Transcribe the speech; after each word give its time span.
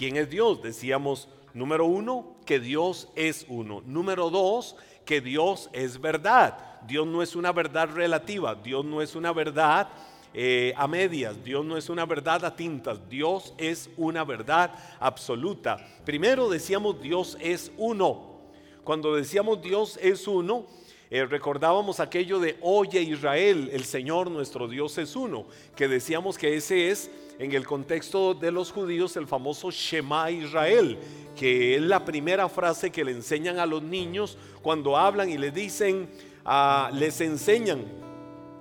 ¿quién 0.00 0.16
es 0.16 0.30
Dios? 0.30 0.62
Decíamos, 0.62 1.28
número 1.52 1.84
uno, 1.84 2.36
que 2.46 2.58
Dios 2.58 3.08
es 3.16 3.44
uno. 3.50 3.82
Número 3.84 4.30
dos, 4.30 4.74
que 5.04 5.20
Dios 5.20 5.68
es 5.74 6.00
verdad. 6.00 6.56
Dios 6.86 7.06
no 7.06 7.20
es 7.20 7.36
una 7.36 7.52
verdad 7.52 7.90
relativa, 7.92 8.54
Dios 8.54 8.82
no 8.82 9.02
es 9.02 9.14
una 9.14 9.30
verdad 9.34 9.90
eh, 10.32 10.72
a 10.74 10.88
medias, 10.88 11.44
Dios 11.44 11.66
no 11.66 11.76
es 11.76 11.90
una 11.90 12.06
verdad 12.06 12.46
a 12.46 12.56
tintas, 12.56 13.10
Dios 13.10 13.52
es 13.58 13.90
una 13.98 14.24
verdad 14.24 14.72
absoluta. 15.00 15.86
Primero 16.06 16.48
decíamos 16.48 17.02
Dios 17.02 17.36
es 17.38 17.70
uno. 17.76 18.40
Cuando 18.82 19.14
decíamos 19.14 19.60
Dios 19.60 19.98
es 20.00 20.26
uno, 20.26 20.64
eh, 21.10 21.24
recordábamos 21.24 21.98
aquello 21.98 22.38
de 22.38 22.56
Oye 22.60 23.02
Israel, 23.02 23.68
el 23.72 23.84
Señor 23.84 24.30
nuestro 24.30 24.68
Dios 24.68 24.96
es 24.96 25.16
uno, 25.16 25.44
que 25.74 25.88
decíamos 25.88 26.38
que 26.38 26.56
ese 26.56 26.88
es 26.88 27.10
en 27.40 27.52
el 27.52 27.66
contexto 27.66 28.32
de 28.32 28.52
los 28.52 28.70
judíos 28.70 29.16
el 29.16 29.26
famoso 29.26 29.72
Shema 29.72 30.30
Israel, 30.30 30.96
que 31.34 31.74
es 31.74 31.82
la 31.82 32.04
primera 32.04 32.48
frase 32.48 32.90
que 32.90 33.04
le 33.04 33.10
enseñan 33.10 33.58
a 33.58 33.66
los 33.66 33.82
niños 33.82 34.38
cuando 34.62 34.96
hablan 34.96 35.28
y 35.28 35.36
les 35.36 35.52
dicen, 35.52 36.08
ah, 36.44 36.90
les 36.94 37.20
enseñan 37.20 37.86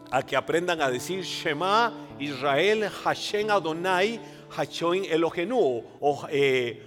a 0.09 0.25
que 0.25 0.35
aprendan 0.35 0.81
a 0.81 0.89
decir 0.89 1.21
Shema 1.21 1.93
Israel 2.17 2.89
Hashem 3.03 3.51
Adonai 3.51 4.19
Hashem 4.49 5.03
Elohenu 5.03 5.83
o, 5.99 6.27
eh, 6.31 6.81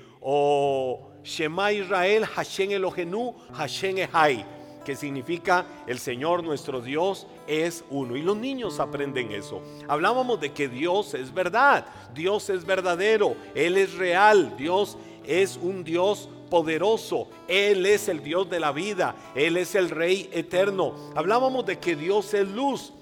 Shema 1.22 1.70
Israel 1.70 2.24
Hashem 2.24 2.72
Elohenu 2.72 3.32
Hashem 3.52 3.98
Ehai 3.98 4.44
que 4.84 4.96
significa 4.96 5.64
el 5.86 5.98
Señor 5.98 6.42
nuestro 6.42 6.80
Dios 6.80 7.26
es 7.46 7.84
uno. 7.90 8.16
Y 8.16 8.22
los 8.22 8.36
niños 8.36 8.80
aprenden 8.80 9.32
eso. 9.32 9.60
Hablábamos 9.88 10.40
de 10.40 10.52
que 10.52 10.68
Dios 10.68 11.14
es 11.14 11.32
verdad, 11.32 11.86
Dios 12.14 12.50
es 12.50 12.64
verdadero, 12.64 13.36
Él 13.54 13.76
es 13.76 13.94
real, 13.94 14.54
Dios 14.56 14.96
es 15.24 15.56
un 15.56 15.84
Dios 15.84 16.28
poderoso, 16.50 17.28
Él 17.48 17.86
es 17.86 18.08
el 18.08 18.22
Dios 18.22 18.50
de 18.50 18.60
la 18.60 18.72
vida, 18.72 19.14
Él 19.34 19.56
es 19.56 19.74
el 19.74 19.90
Rey 19.90 20.28
eterno. 20.32 20.94
Hablábamos 21.14 21.64
de 21.64 21.78
que 21.78 21.96
Dios 21.96 22.34
es 22.34 22.46
luz, 22.48 22.92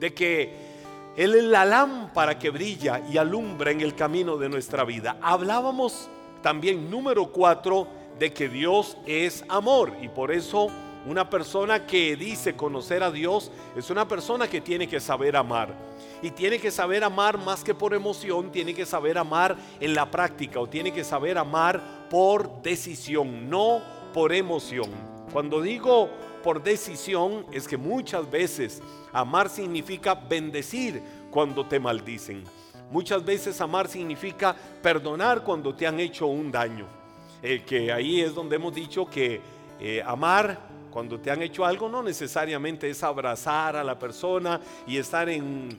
de 0.00 0.14
que 0.14 0.54
Él 1.16 1.34
es 1.34 1.44
la 1.44 1.64
lámpara 1.64 2.38
que 2.38 2.50
brilla 2.50 3.02
y 3.10 3.18
alumbra 3.18 3.70
en 3.70 3.80
el 3.80 3.94
camino 3.94 4.36
de 4.36 4.48
nuestra 4.48 4.84
vida. 4.84 5.18
Hablábamos 5.20 6.08
también, 6.42 6.90
número 6.90 7.32
cuatro, 7.32 7.86
de 8.18 8.32
que 8.32 8.48
Dios 8.48 8.96
es 9.06 9.44
amor 9.48 9.92
y 10.00 10.08
por 10.08 10.32
eso 10.32 10.68
una 11.06 11.30
persona 11.30 11.86
que 11.86 12.16
dice 12.16 12.56
conocer 12.56 13.02
a 13.04 13.12
Dios 13.12 13.52
es 13.76 13.90
una 13.90 14.08
persona 14.08 14.48
que 14.48 14.60
tiene 14.60 14.88
que 14.88 14.98
saber 14.98 15.36
amar. 15.36 15.72
Y 16.20 16.30
tiene 16.30 16.58
que 16.58 16.70
saber 16.70 17.04
amar 17.04 17.38
más 17.38 17.62
que 17.62 17.74
por 17.74 17.94
emoción, 17.94 18.50
tiene 18.50 18.74
que 18.74 18.84
saber 18.84 19.16
amar 19.16 19.56
en 19.78 19.94
la 19.94 20.10
práctica 20.10 20.58
o 20.58 20.68
tiene 20.68 20.92
que 20.92 21.04
saber 21.04 21.38
amar 21.38 22.08
por 22.10 22.60
decisión, 22.62 23.48
no 23.48 23.80
por 24.12 24.32
emoción. 24.32 24.90
Cuando 25.32 25.60
digo 25.60 26.10
por 26.42 26.62
decisión 26.62 27.46
es 27.52 27.68
que 27.68 27.76
muchas 27.76 28.28
veces 28.28 28.82
amar 29.12 29.48
significa 29.48 30.14
bendecir 30.14 31.02
cuando 31.30 31.66
te 31.66 31.78
maldicen. 31.78 32.42
Muchas 32.90 33.24
veces 33.24 33.60
amar 33.60 33.88
significa 33.88 34.56
perdonar 34.82 35.44
cuando 35.44 35.74
te 35.74 35.86
han 35.86 36.00
hecho 36.00 36.26
un 36.26 36.50
daño. 36.50 36.86
Eh, 37.42 37.62
que 37.64 37.92
ahí 37.92 38.22
es 38.22 38.34
donde 38.34 38.56
hemos 38.56 38.74
dicho 38.74 39.06
que 39.06 39.40
eh, 39.78 40.02
amar 40.04 40.75
cuando 40.96 41.20
te 41.20 41.30
han 41.30 41.42
hecho 41.42 41.62
algo 41.66 41.90
no 41.90 42.02
necesariamente 42.02 42.88
es 42.88 43.02
abrazar 43.02 43.76
a 43.76 43.84
la 43.84 43.98
persona 43.98 44.58
y 44.86 44.96
estar 44.96 45.28
en, 45.28 45.78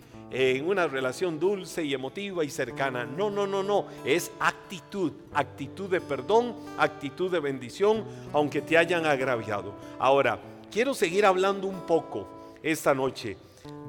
una 0.64 0.86
relación 0.86 1.40
dulce 1.40 1.84
y 1.84 1.96
emotiva 1.96 2.44
y 2.44 2.52
cercana. 2.52 3.04
No, 3.04 3.32
no, 3.32 3.48
no, 3.48 3.64
no. 3.64 3.88
Es 4.06 4.32
actitud, 4.40 5.12
actitud 5.34 5.90
de 5.90 6.02
perdón, 6.02 6.56
actitud 6.78 7.32
de 7.32 7.40
bendición, 7.40 8.06
aunque 8.32 8.62
te 8.62 8.78
hayan 8.78 9.08
agraviado. 9.08 9.74
Ahora, 9.98 10.40
quiero 10.72 10.94
seguir 10.94 11.26
hablando 11.26 11.66
un 11.66 11.88
poco 11.88 12.28
esta 12.62 12.94
noche 12.94 13.38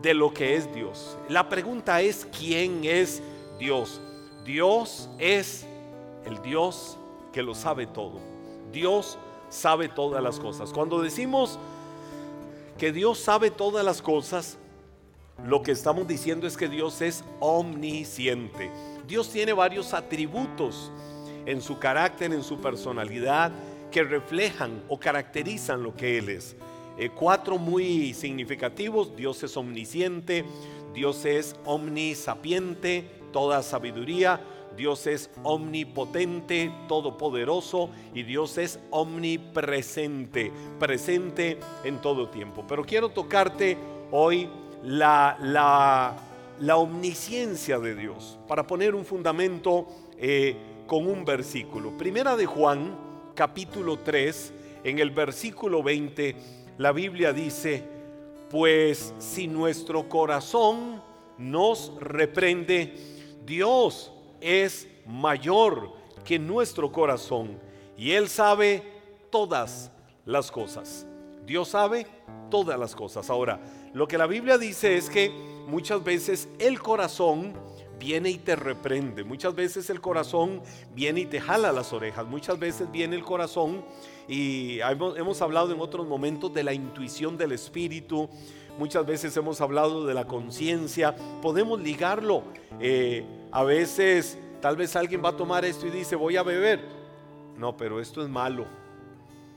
de 0.00 0.14
lo 0.14 0.32
que 0.32 0.56
es 0.56 0.72
Dios. 0.72 1.18
La 1.28 1.46
pregunta 1.46 2.00
es, 2.00 2.26
¿quién 2.38 2.86
es 2.86 3.22
Dios? 3.58 4.00
Dios 4.46 5.10
es 5.18 5.66
el 6.24 6.40
Dios 6.40 6.96
que 7.34 7.42
lo 7.42 7.54
sabe 7.54 7.86
todo. 7.86 8.18
Dios 8.72 9.18
sabe 9.48 9.88
todas 9.88 10.22
las 10.22 10.38
cosas. 10.38 10.72
Cuando 10.72 11.00
decimos 11.00 11.58
que 12.78 12.92
Dios 12.92 13.18
sabe 13.18 13.50
todas 13.50 13.84
las 13.84 14.02
cosas, 14.02 14.58
lo 15.44 15.62
que 15.62 15.72
estamos 15.72 16.06
diciendo 16.08 16.46
es 16.46 16.56
que 16.56 16.68
Dios 16.68 17.00
es 17.00 17.24
omnisciente. 17.40 18.70
Dios 19.06 19.30
tiene 19.30 19.52
varios 19.52 19.94
atributos 19.94 20.90
en 21.46 21.62
su 21.62 21.78
carácter, 21.78 22.32
en 22.32 22.42
su 22.42 22.58
personalidad, 22.58 23.52
que 23.90 24.02
reflejan 24.02 24.82
o 24.88 24.98
caracterizan 24.98 25.82
lo 25.82 25.94
que 25.94 26.18
Él 26.18 26.28
es. 26.28 26.56
Eh, 26.98 27.10
cuatro 27.10 27.58
muy 27.58 28.12
significativos. 28.12 29.14
Dios 29.14 29.42
es 29.44 29.56
omnisciente, 29.56 30.44
Dios 30.92 31.24
es 31.24 31.54
omnisapiente, 31.64 33.08
toda 33.32 33.62
sabiduría, 33.62 34.40
Dios 34.78 35.08
es 35.08 35.28
omnipotente, 35.42 36.72
todopoderoso 36.86 37.90
y 38.14 38.22
Dios 38.22 38.56
es 38.58 38.78
omnipresente, 38.90 40.52
presente 40.78 41.58
en 41.82 42.00
todo 42.00 42.28
tiempo. 42.28 42.64
Pero 42.66 42.84
quiero 42.84 43.08
tocarte 43.08 43.76
hoy 44.12 44.48
la, 44.84 45.36
la, 46.60 46.76
omnisciencia 46.76 47.80
de 47.80 47.96
Dios 47.96 48.38
para 48.46 48.66
poner 48.68 48.94
un 48.94 49.04
fundamento 49.04 49.88
eh, 50.16 50.56
con 50.86 51.08
un 51.08 51.24
versículo. 51.24 51.90
Primera 51.98 52.36
de 52.36 52.46
Juan, 52.46 52.96
capítulo 53.34 53.98
3, 53.98 54.52
en 54.84 55.00
el 55.00 55.10
versículo 55.10 55.82
20, 55.82 56.36
la 56.78 56.92
Biblia 56.92 57.32
dice, 57.32 57.82
pues 58.48 59.12
si 59.18 59.48
nuestro 59.48 60.08
corazón 60.08 61.02
nos 61.36 61.92
reprende, 62.00 62.94
Dios 63.44 64.12
es 64.40 64.88
mayor 65.06 65.92
que 66.24 66.38
nuestro 66.38 66.92
corazón 66.92 67.58
y 67.96 68.12
Él 68.12 68.28
sabe 68.28 68.82
todas 69.30 69.90
las 70.24 70.50
cosas. 70.50 71.06
Dios 71.46 71.68
sabe 71.68 72.06
todas 72.50 72.78
las 72.78 72.94
cosas. 72.94 73.30
Ahora, 73.30 73.60
lo 73.94 74.06
que 74.06 74.18
la 74.18 74.26
Biblia 74.26 74.58
dice 74.58 74.96
es 74.96 75.08
que 75.08 75.30
muchas 75.66 76.04
veces 76.04 76.48
el 76.58 76.80
corazón 76.80 77.54
viene 77.98 78.30
y 78.30 78.38
te 78.38 78.54
reprende. 78.54 79.24
Muchas 79.24 79.54
veces 79.54 79.90
el 79.90 80.00
corazón 80.00 80.62
viene 80.94 81.20
y 81.20 81.26
te 81.26 81.40
jala 81.40 81.72
las 81.72 81.92
orejas. 81.92 82.26
Muchas 82.26 82.58
veces 82.58 82.90
viene 82.90 83.16
el 83.16 83.24
corazón 83.24 83.84
y 84.28 84.80
hemos, 84.80 85.42
hablado 85.42 85.72
en 85.72 85.80
otros 85.80 86.06
momentos 86.06 86.52
de 86.52 86.62
la 86.62 86.72
intuición 86.72 87.36
del 87.36 87.52
espíritu. 87.52 88.28
Muchas 88.78 89.04
veces 89.04 89.36
hemos 89.36 89.60
hablado 89.60 90.06
de 90.06 90.14
la 90.14 90.26
conciencia. 90.26 91.16
Podemos 91.42 91.80
ligarlo. 91.80 92.44
Eh, 92.80 93.24
a 93.50 93.64
veces 93.64 94.38
tal 94.60 94.76
vez 94.76 94.94
alguien 94.96 95.22
va 95.24 95.30
a 95.30 95.36
tomar 95.36 95.64
esto 95.64 95.86
y 95.86 95.90
dice 95.90 96.16
voy 96.16 96.36
a 96.36 96.42
beber. 96.42 96.80
No, 97.56 97.76
pero 97.76 98.00
esto 98.00 98.22
es 98.22 98.28
malo. 98.28 98.66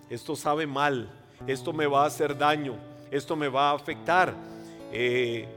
Esto 0.10 0.36
sabe 0.36 0.66
mal. 0.66 1.10
Esto 1.48 1.74
me 1.74 1.88
va 1.88 2.04
a 2.04 2.08
hacer 2.08 2.38
daño. 2.38 2.76
Esto 3.12 3.36
me 3.36 3.48
va 3.48 3.72
a 3.72 3.76
afectar. 3.76 4.34
Eh, 4.92 5.48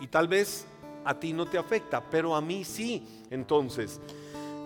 y 0.00 0.06
tal 0.06 0.28
vez 0.28 0.66
a 1.04 1.18
ti 1.18 1.32
no 1.32 1.46
te 1.46 1.58
afecta, 1.58 2.02
pero 2.10 2.34
a 2.34 2.40
mí 2.40 2.64
sí. 2.64 3.24
Entonces, 3.30 4.00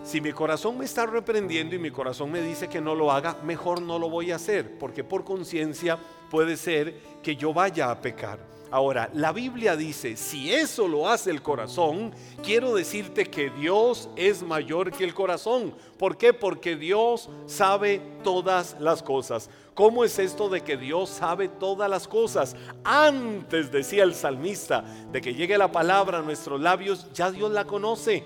si 0.03 0.19
mi 0.21 0.31
corazón 0.31 0.77
me 0.77 0.85
está 0.85 1.05
reprendiendo 1.05 1.75
y 1.75 1.79
mi 1.79 1.91
corazón 1.91 2.31
me 2.31 2.41
dice 2.41 2.67
que 2.67 2.81
no 2.81 2.95
lo 2.95 3.11
haga, 3.11 3.37
mejor 3.43 3.81
no 3.81 3.99
lo 3.99 4.09
voy 4.09 4.31
a 4.31 4.35
hacer, 4.35 4.77
porque 4.79 5.03
por 5.03 5.23
conciencia 5.23 5.99
puede 6.29 6.57
ser 6.57 6.99
que 7.21 7.35
yo 7.35 7.53
vaya 7.53 7.91
a 7.91 8.01
pecar. 8.01 8.39
Ahora, 8.71 9.09
la 9.13 9.33
Biblia 9.33 9.75
dice, 9.75 10.15
si 10.15 10.53
eso 10.53 10.87
lo 10.87 11.09
hace 11.09 11.29
el 11.29 11.41
corazón, 11.41 12.13
quiero 12.41 12.73
decirte 12.73 13.25
que 13.25 13.49
Dios 13.49 14.09
es 14.15 14.41
mayor 14.43 14.91
que 14.91 15.03
el 15.03 15.13
corazón. 15.13 15.73
¿Por 15.99 16.15
qué? 16.15 16.33
Porque 16.33 16.77
Dios 16.77 17.29
sabe 17.47 18.01
todas 18.23 18.77
las 18.79 19.03
cosas. 19.03 19.49
¿Cómo 19.73 20.05
es 20.05 20.17
esto 20.19 20.47
de 20.47 20.61
que 20.61 20.77
Dios 20.77 21.09
sabe 21.09 21.49
todas 21.49 21.89
las 21.89 22.07
cosas? 22.07 22.55
Antes, 22.85 23.73
decía 23.73 24.03
el 24.03 24.15
salmista, 24.15 24.85
de 25.11 25.19
que 25.19 25.33
llegue 25.33 25.57
la 25.57 25.71
palabra 25.71 26.19
a 26.19 26.21
nuestros 26.21 26.61
labios, 26.61 27.11
ya 27.13 27.29
Dios 27.29 27.51
la 27.51 27.65
conoce. 27.65 28.23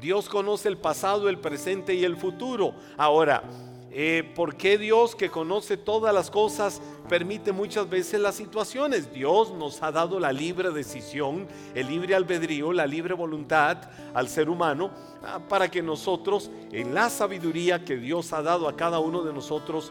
Dios 0.00 0.30
conoce 0.30 0.68
el 0.68 0.78
pasado, 0.78 1.28
el 1.28 1.38
presente 1.38 1.94
y 1.94 2.04
el 2.04 2.16
futuro. 2.16 2.72
Ahora, 2.96 3.42
eh, 3.92 4.30
¿por 4.36 4.54
qué 4.54 4.78
Dios 4.78 5.16
que 5.16 5.30
conoce 5.30 5.76
todas 5.76 6.14
las 6.14 6.30
cosas 6.30 6.80
permite 7.08 7.50
muchas 7.50 7.90
veces 7.90 8.20
las 8.20 8.36
situaciones? 8.36 9.12
Dios 9.12 9.52
nos 9.52 9.82
ha 9.82 9.90
dado 9.90 10.20
la 10.20 10.32
libre 10.32 10.70
decisión, 10.70 11.48
el 11.74 11.88
libre 11.88 12.14
albedrío, 12.14 12.72
la 12.72 12.86
libre 12.86 13.14
voluntad 13.14 13.78
al 14.14 14.28
ser 14.28 14.48
humano 14.48 14.92
ah, 15.24 15.40
para 15.48 15.68
que 15.68 15.82
nosotros, 15.82 16.52
en 16.70 16.94
la 16.94 17.10
sabiduría 17.10 17.84
que 17.84 17.96
Dios 17.96 18.32
ha 18.32 18.42
dado 18.42 18.68
a 18.68 18.76
cada 18.76 19.00
uno 19.00 19.22
de 19.22 19.32
nosotros, 19.32 19.90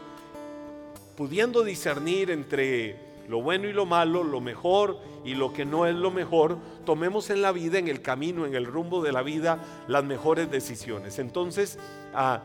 pudiendo 1.14 1.62
discernir 1.62 2.30
entre 2.30 3.10
lo 3.28 3.42
bueno 3.42 3.68
y 3.68 3.74
lo 3.74 3.84
malo, 3.84 4.24
lo 4.24 4.40
mejor 4.40 4.98
y 5.26 5.34
lo 5.34 5.52
que 5.52 5.66
no 5.66 5.84
es 5.84 5.94
lo 5.94 6.10
mejor, 6.10 6.56
tomemos 6.86 7.28
en 7.28 7.42
la 7.42 7.52
vida, 7.52 7.78
en 7.78 7.88
el 7.88 8.00
camino, 8.00 8.46
en 8.46 8.54
el 8.54 8.64
rumbo 8.64 9.02
de 9.02 9.12
la 9.12 9.22
vida, 9.22 9.62
las 9.88 10.04
mejores 10.04 10.50
decisiones. 10.50 11.18
Entonces, 11.18 11.78
ah, 12.14 12.40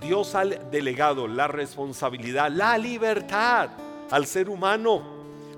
Dios 0.00 0.34
ha 0.34 0.44
delegado 0.44 1.26
la 1.26 1.48
responsabilidad, 1.48 2.50
la 2.50 2.76
libertad 2.78 3.70
al 4.10 4.26
ser 4.26 4.48
humano 4.48 5.14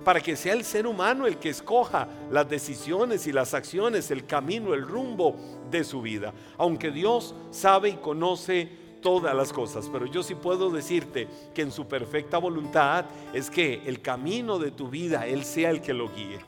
para 0.06 0.20
que 0.20 0.36
sea 0.36 0.52
el 0.52 0.62
ser 0.62 0.86
humano 0.86 1.26
el 1.26 1.38
que 1.38 1.48
escoja 1.48 2.06
las 2.30 2.48
decisiones 2.48 3.26
y 3.26 3.32
las 3.32 3.54
acciones, 3.54 4.12
el 4.12 4.24
camino, 4.24 4.72
el 4.72 4.82
rumbo 4.82 5.34
de 5.68 5.82
su 5.82 6.00
vida. 6.00 6.32
Aunque 6.58 6.92
Dios 6.92 7.34
sabe 7.50 7.88
y 7.88 7.96
conoce 7.96 8.70
todas 9.02 9.34
las 9.34 9.52
cosas, 9.52 9.88
pero 9.92 10.06
yo 10.06 10.22
sí 10.22 10.36
puedo 10.36 10.70
decirte 10.70 11.26
que 11.52 11.62
en 11.62 11.72
su 11.72 11.88
perfecta 11.88 12.38
voluntad 12.38 13.06
es 13.32 13.50
que 13.50 13.82
el 13.84 14.00
camino 14.00 14.60
de 14.60 14.70
tu 14.70 14.88
vida, 14.88 15.26
Él 15.26 15.44
sea 15.44 15.70
el 15.70 15.80
que 15.80 15.92
lo 15.92 16.08
guíe. 16.08 16.38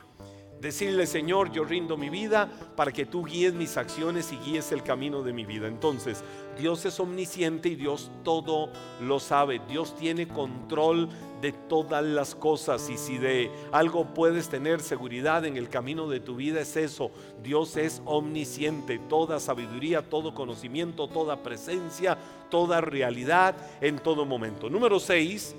Decirle, 0.61 1.07
Señor, 1.07 1.51
yo 1.51 1.63
rindo 1.63 1.95
mi 1.95 2.09
vida 2.09 2.49
para 2.75 2.91
que 2.91 3.05
tú 3.05 3.23
guíes 3.23 3.53
mis 3.53 3.77
acciones 3.77 4.33
y 4.33 4.37
guíes 4.37 4.71
el 4.73 4.83
camino 4.83 5.23
de 5.23 5.31
mi 5.31 5.45
vida. 5.45 5.67
Entonces, 5.67 6.21
Dios 6.57 6.85
es 6.85 6.99
omnisciente 6.99 7.69
y 7.69 7.75
Dios 7.75 8.11
todo 8.23 8.69
lo 9.01 9.19
sabe. 9.19 9.61
Dios 9.69 9.95
tiene 9.95 10.27
control 10.27 11.07
de 11.41 11.53
todas 11.53 12.03
las 12.03 12.35
cosas 12.35 12.89
y 12.89 12.97
si 12.97 13.17
de 13.17 13.49
algo 13.71 14.13
puedes 14.13 14.49
tener 14.49 14.81
seguridad 14.81 15.45
en 15.45 15.55
el 15.55 15.69
camino 15.69 16.09
de 16.09 16.19
tu 16.19 16.35
vida 16.35 16.59
es 16.59 16.75
eso. 16.75 17.11
Dios 17.41 17.77
es 17.77 18.01
omnisciente, 18.03 18.99
toda 18.99 19.39
sabiduría, 19.39 20.01
todo 20.01 20.33
conocimiento, 20.33 21.07
toda 21.07 21.41
presencia, 21.41 22.17
toda 22.49 22.81
realidad 22.81 23.55
en 23.79 23.97
todo 23.99 24.25
momento. 24.25 24.69
Número 24.69 24.99
6 24.99 25.55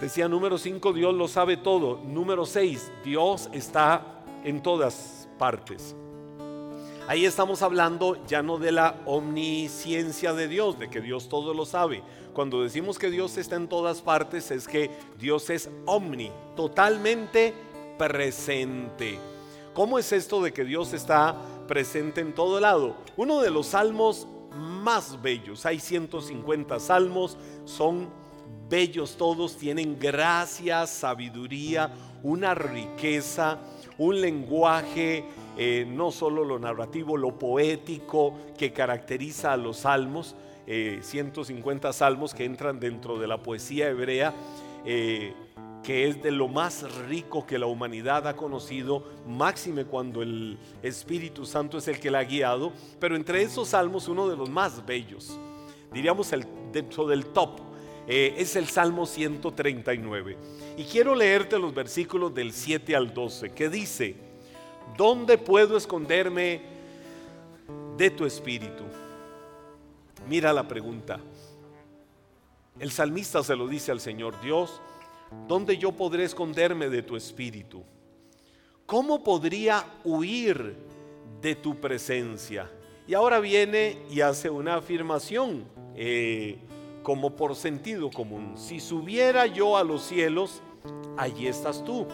Decía 0.00 0.28
número 0.28 0.58
5, 0.58 0.92
Dios 0.92 1.14
lo 1.14 1.26
sabe 1.26 1.56
todo. 1.56 1.98
Número 2.04 2.44
6, 2.44 2.92
Dios 3.02 3.48
está 3.52 4.22
en 4.44 4.62
todas 4.62 5.26
partes. 5.38 5.96
Ahí 7.08 7.24
estamos 7.24 7.62
hablando 7.62 8.18
ya 8.26 8.42
no 8.42 8.58
de 8.58 8.72
la 8.72 9.00
omnisciencia 9.06 10.34
de 10.34 10.48
Dios, 10.48 10.78
de 10.78 10.90
que 10.90 11.00
Dios 11.00 11.28
todo 11.28 11.54
lo 11.54 11.64
sabe. 11.64 12.02
Cuando 12.34 12.62
decimos 12.62 12.98
que 12.98 13.10
Dios 13.10 13.38
está 13.38 13.56
en 13.56 13.68
todas 13.68 14.02
partes 14.02 14.50
es 14.50 14.66
que 14.68 14.90
Dios 15.18 15.48
es 15.48 15.70
omni, 15.86 16.30
totalmente 16.56 17.54
presente. 17.96 19.18
¿Cómo 19.72 19.98
es 19.98 20.12
esto 20.12 20.42
de 20.42 20.52
que 20.52 20.64
Dios 20.64 20.92
está 20.92 21.36
presente 21.68 22.20
en 22.20 22.34
todo 22.34 22.60
lado? 22.60 22.96
Uno 23.16 23.40
de 23.40 23.50
los 23.50 23.68
salmos 23.68 24.26
más 24.52 25.22
bellos, 25.22 25.64
hay 25.64 25.78
150 25.78 26.80
salmos, 26.80 27.38
son 27.64 28.08
bellos 28.68 29.16
todos, 29.16 29.56
tienen 29.56 29.98
gracia, 29.98 30.86
sabiduría, 30.86 31.90
una 32.22 32.54
riqueza, 32.54 33.58
un 33.98 34.20
lenguaje, 34.20 35.24
eh, 35.56 35.86
no 35.88 36.10
solo 36.10 36.44
lo 36.44 36.58
narrativo, 36.58 37.16
lo 37.16 37.38
poético 37.38 38.34
que 38.58 38.72
caracteriza 38.72 39.52
a 39.52 39.56
los 39.56 39.78
salmos, 39.78 40.34
150 40.66 41.88
eh, 41.88 41.92
salmos 41.92 42.34
que 42.34 42.44
entran 42.44 42.80
dentro 42.80 43.18
de 43.18 43.26
la 43.28 43.38
poesía 43.38 43.88
hebrea. 43.88 44.34
Eh, 44.84 45.32
que 45.82 46.08
es 46.08 46.20
de 46.20 46.32
lo 46.32 46.48
más 46.48 46.82
rico 47.06 47.46
que 47.46 47.60
la 47.60 47.66
humanidad 47.66 48.26
ha 48.26 48.34
conocido, 48.34 49.04
máxime 49.24 49.84
cuando 49.84 50.20
el 50.20 50.58
Espíritu 50.82 51.46
Santo 51.46 51.78
es 51.78 51.86
el 51.86 52.00
que 52.00 52.10
la 52.10 52.18
ha 52.18 52.24
guiado, 52.24 52.72
pero 52.98 53.14
entre 53.14 53.42
esos 53.42 53.68
salmos 53.68 54.08
uno 54.08 54.28
de 54.28 54.36
los 54.36 54.50
más 54.50 54.84
bellos, 54.84 55.38
diríamos 55.92 56.32
el, 56.32 56.44
dentro 56.72 57.06
del 57.06 57.26
top, 57.26 57.60
eh, 58.06 58.34
es 58.38 58.56
el 58.56 58.68
Salmo 58.68 59.06
139. 59.06 60.36
Y 60.76 60.84
quiero 60.84 61.14
leerte 61.14 61.58
los 61.58 61.74
versículos 61.74 62.34
del 62.34 62.52
7 62.52 62.94
al 62.94 63.12
12, 63.12 63.50
que 63.50 63.68
dice, 63.68 64.14
¿dónde 64.96 65.38
puedo 65.38 65.76
esconderme 65.76 66.60
de 67.96 68.10
tu 68.10 68.24
espíritu? 68.24 68.84
Mira 70.28 70.52
la 70.52 70.66
pregunta. 70.66 71.20
El 72.78 72.90
salmista 72.90 73.42
se 73.42 73.56
lo 73.56 73.66
dice 73.66 73.90
al 73.90 74.00
Señor 74.00 74.40
Dios, 74.40 74.80
¿dónde 75.48 75.78
yo 75.78 75.92
podré 75.92 76.24
esconderme 76.24 76.88
de 76.90 77.02
tu 77.02 77.16
espíritu? 77.16 77.82
¿Cómo 78.84 79.24
podría 79.24 79.84
huir 80.04 80.76
de 81.40 81.54
tu 81.56 81.80
presencia? 81.80 82.70
Y 83.08 83.14
ahora 83.14 83.40
viene 83.40 83.98
y 84.10 84.20
hace 84.20 84.50
una 84.50 84.76
afirmación. 84.76 85.64
Eh, 85.96 86.58
como 87.06 87.36
por 87.36 87.54
sentido 87.54 88.10
común. 88.10 88.54
Si 88.56 88.80
subiera 88.80 89.46
yo 89.46 89.76
a 89.76 89.84
los 89.84 90.02
cielos, 90.02 90.60
allí 91.16 91.46
estás 91.46 91.84
tú. 91.84 92.04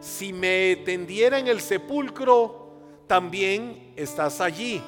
Si 0.00 0.32
me 0.32 0.76
tendiera 0.76 1.38
en 1.38 1.46
el 1.46 1.60
sepulcro, 1.60 2.70
también 3.06 3.92
estás 3.96 4.40
allí. 4.40 4.80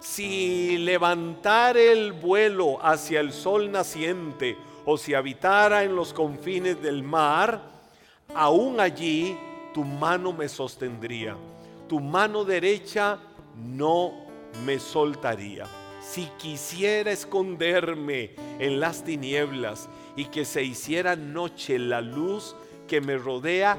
Si 0.00 0.76
levantara 0.78 1.78
el 1.78 2.12
vuelo 2.12 2.84
hacia 2.84 3.20
el 3.20 3.32
sol 3.32 3.70
naciente 3.70 4.56
o 4.84 4.98
si 4.98 5.14
habitara 5.14 5.84
en 5.84 5.94
los 5.94 6.12
confines 6.12 6.82
del 6.82 7.04
mar, 7.04 7.62
aún 8.34 8.80
allí 8.80 9.38
tu 9.72 9.84
mano 9.84 10.32
me 10.32 10.48
sostendría, 10.48 11.36
tu 11.88 12.00
mano 12.00 12.44
derecha 12.44 13.20
no 13.54 14.14
me 14.66 14.80
soltaría 14.80 15.77
si 16.12 16.26
quisiera 16.38 17.10
esconderme 17.10 18.30
en 18.58 18.80
las 18.80 19.04
tinieblas 19.04 19.88
y 20.16 20.26
que 20.26 20.44
se 20.44 20.62
hiciera 20.62 21.16
noche 21.16 21.78
la 21.78 22.00
luz 22.00 22.56
que 22.86 23.00
me 23.02 23.18
rodea, 23.18 23.76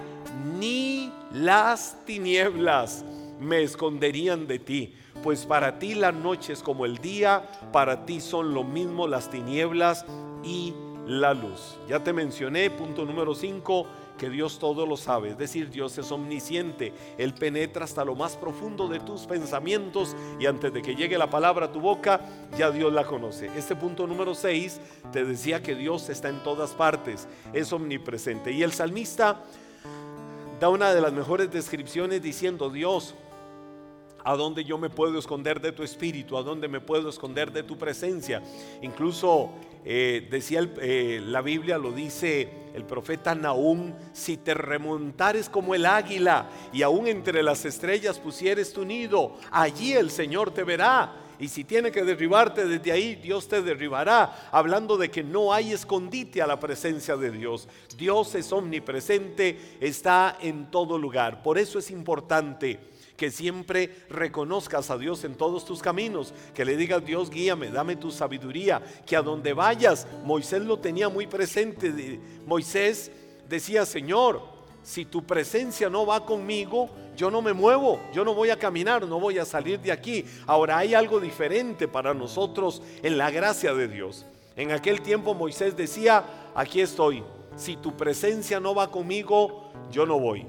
ni 0.59 1.11
las 1.33 2.05
tinieblas 2.05 3.03
me 3.39 3.63
esconderían 3.63 4.45
de 4.45 4.59
ti. 4.59 4.93
Pues 5.23 5.45
para 5.45 5.79
ti 5.79 5.95
la 5.95 6.11
noche 6.11 6.53
es 6.53 6.61
como 6.61 6.85
el 6.85 6.99
día, 6.99 7.49
para 7.73 8.05
ti 8.05 8.21
son 8.21 8.53
lo 8.53 8.63
mismo 8.63 9.07
las 9.07 9.31
tinieblas 9.31 10.05
y 10.43 10.73
la 11.07 11.33
luz. 11.33 11.79
Ya 11.87 12.03
te 12.03 12.13
mencioné, 12.13 12.69
punto 12.69 13.05
número 13.05 13.33
5, 13.33 13.87
que 14.19 14.29
Dios 14.29 14.59
todo 14.59 14.85
lo 14.85 14.97
sabe, 14.97 15.29
es 15.29 15.37
decir, 15.37 15.69
Dios 15.69 15.97
es 15.97 16.11
omnisciente, 16.11 16.93
Él 17.17 17.33
penetra 17.33 17.85
hasta 17.85 18.03
lo 18.05 18.13
más 18.13 18.35
profundo 18.35 18.87
de 18.87 18.99
tus 18.99 19.25
pensamientos 19.25 20.15
y 20.39 20.45
antes 20.45 20.71
de 20.73 20.81
que 20.81 20.93
llegue 20.93 21.17
la 21.17 21.29
palabra 21.29 21.67
a 21.67 21.71
tu 21.71 21.79
boca, 21.79 22.19
ya 22.57 22.69
Dios 22.69 22.93
la 22.93 23.05
conoce. 23.05 23.49
Este 23.55 23.75
punto 23.75 24.05
número 24.05 24.35
6 24.35 24.79
te 25.11 25.23
decía 25.23 25.63
que 25.63 25.73
Dios 25.73 26.09
está 26.09 26.29
en 26.29 26.43
todas 26.43 26.71
partes, 26.71 27.27
es 27.53 27.71
omnipresente. 27.71 28.51
Y 28.51 28.61
el 28.61 28.73
salmista 28.73 29.41
da 30.59 30.67
una 30.67 30.93
de 30.93 31.01
las 31.01 31.13
mejores 31.13 31.49
descripciones 31.49 32.21
diciendo, 32.21 32.69
Dios, 32.69 33.15
¿A 34.23 34.35
dónde 34.35 34.63
yo 34.63 34.77
me 34.77 34.89
puedo 34.89 35.17
esconder 35.17 35.61
de 35.61 35.71
tu 35.71 35.83
espíritu? 35.83 36.37
¿A 36.37 36.43
dónde 36.43 36.67
me 36.67 36.81
puedo 36.81 37.09
esconder 37.09 37.51
de 37.51 37.63
tu 37.63 37.77
presencia? 37.77 38.41
Incluso 38.81 39.51
eh, 39.85 40.27
decía 40.29 40.69
eh, 40.81 41.21
la 41.23 41.41
Biblia, 41.41 41.77
lo 41.77 41.91
dice 41.91 42.49
el 42.73 42.83
profeta 42.83 43.33
Nahum, 43.33 43.93
si 44.13 44.37
te 44.37 44.53
remontares 44.53 45.49
como 45.49 45.73
el 45.73 45.85
águila 45.85 46.49
y 46.73 46.81
aún 46.81 47.07
entre 47.07 47.41
las 47.43 47.65
estrellas 47.65 48.19
pusieres 48.19 48.73
tu 48.73 48.85
nido, 48.85 49.35
allí 49.51 49.93
el 49.93 50.11
Señor 50.11 50.51
te 50.51 50.63
verá. 50.63 51.25
Y 51.39 51.47
si 51.47 51.63
tiene 51.63 51.89
que 51.89 52.03
derribarte 52.03 52.65
desde 52.65 52.91
ahí, 52.91 53.15
Dios 53.15 53.47
te 53.47 53.61
derribará. 53.61 54.49
Hablando 54.51 54.97
de 54.97 55.09
que 55.09 55.23
no 55.23 55.53
hay 55.53 55.71
escondite 55.71 56.41
a 56.41 56.47
la 56.47 56.59
presencia 56.59 57.15
de 57.15 57.31
Dios. 57.31 57.69
Dios 57.97 58.35
es 58.35 58.51
omnipresente, 58.51 59.77
está 59.79 60.37
en 60.41 60.69
todo 60.69 60.97
lugar. 60.97 61.41
Por 61.41 61.57
eso 61.57 61.79
es 61.79 61.91
importante 61.91 62.81
que 63.19 63.31
siempre 63.31 63.93
reconozcas 64.09 64.89
a 64.89 64.97
Dios 64.97 65.25
en 65.25 65.35
todos 65.35 65.65
tus 65.65 65.81
caminos, 65.81 66.33
que 66.53 66.63
le 66.63 66.77
digas, 66.77 67.03
Dios, 67.03 67.29
guíame, 67.29 67.69
dame 67.69 67.97
tu 67.97 68.11
sabiduría, 68.11 68.81
que 69.05 69.17
a 69.17 69.21
donde 69.21 69.51
vayas, 69.51 70.07
Moisés 70.23 70.61
lo 70.61 70.79
tenía 70.79 71.09
muy 71.09 71.27
presente. 71.27 72.17
Moisés 72.45 73.11
decía, 73.49 73.85
Señor, 73.85 74.41
si 74.83 75.03
tu 75.03 75.25
presencia 75.25 75.89
no 75.89 76.05
va 76.05 76.25
conmigo, 76.25 76.91
yo 77.17 77.29
no 77.29 77.41
me 77.41 77.51
muevo, 77.51 77.99
yo 78.13 78.23
no 78.23 78.33
voy 78.33 78.51
a 78.51 78.57
caminar, 78.57 79.05
no 79.05 79.19
voy 79.19 79.37
a 79.37 79.43
salir 79.43 79.81
de 79.81 79.91
aquí. 79.91 80.23
Ahora 80.47 80.77
hay 80.77 80.93
algo 80.93 81.19
diferente 81.19 81.89
para 81.89 82.13
nosotros 82.13 82.81
en 83.03 83.17
la 83.17 83.31
gracia 83.31 83.73
de 83.73 83.89
Dios. 83.89 84.25
En 84.55 84.71
aquel 84.71 85.01
tiempo 85.01 85.33
Moisés 85.33 85.75
decía, 85.75 86.23
aquí 86.55 86.79
estoy, 86.79 87.21
si 87.57 87.75
tu 87.75 87.97
presencia 87.97 88.61
no 88.61 88.73
va 88.73 88.89
conmigo, 88.89 89.73
yo 89.91 90.05
no 90.05 90.17
voy. 90.17 90.47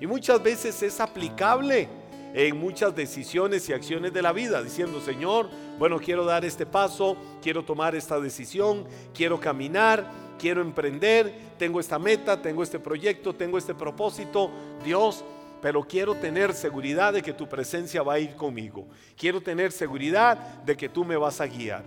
Y 0.00 0.06
muchas 0.06 0.40
veces 0.40 0.80
es 0.80 1.00
aplicable 1.00 1.88
en 2.34 2.58
muchas 2.58 2.94
decisiones 2.96 3.68
y 3.68 3.72
acciones 3.72 4.12
de 4.12 4.20
la 4.20 4.32
vida, 4.32 4.60
diciendo, 4.60 5.00
Señor, 5.00 5.48
bueno, 5.78 6.00
quiero 6.00 6.24
dar 6.24 6.44
este 6.44 6.66
paso, 6.66 7.16
quiero 7.40 7.64
tomar 7.64 7.94
esta 7.94 8.18
decisión, 8.18 8.84
quiero 9.14 9.38
caminar, 9.38 10.10
quiero 10.36 10.60
emprender, 10.60 11.32
tengo 11.56 11.78
esta 11.78 11.96
meta, 11.96 12.42
tengo 12.42 12.64
este 12.64 12.80
proyecto, 12.80 13.34
tengo 13.34 13.56
este 13.56 13.72
propósito, 13.72 14.50
Dios, 14.84 15.24
pero 15.62 15.84
quiero 15.84 16.16
tener 16.16 16.52
seguridad 16.52 17.12
de 17.12 17.22
que 17.22 17.32
tu 17.32 17.48
presencia 17.48 18.02
va 18.02 18.14
a 18.14 18.18
ir 18.18 18.34
conmigo. 18.34 18.88
Quiero 19.16 19.40
tener 19.40 19.70
seguridad 19.70 20.36
de 20.64 20.76
que 20.76 20.88
tú 20.88 21.04
me 21.04 21.16
vas 21.16 21.40
a 21.40 21.46
guiar. 21.46 21.84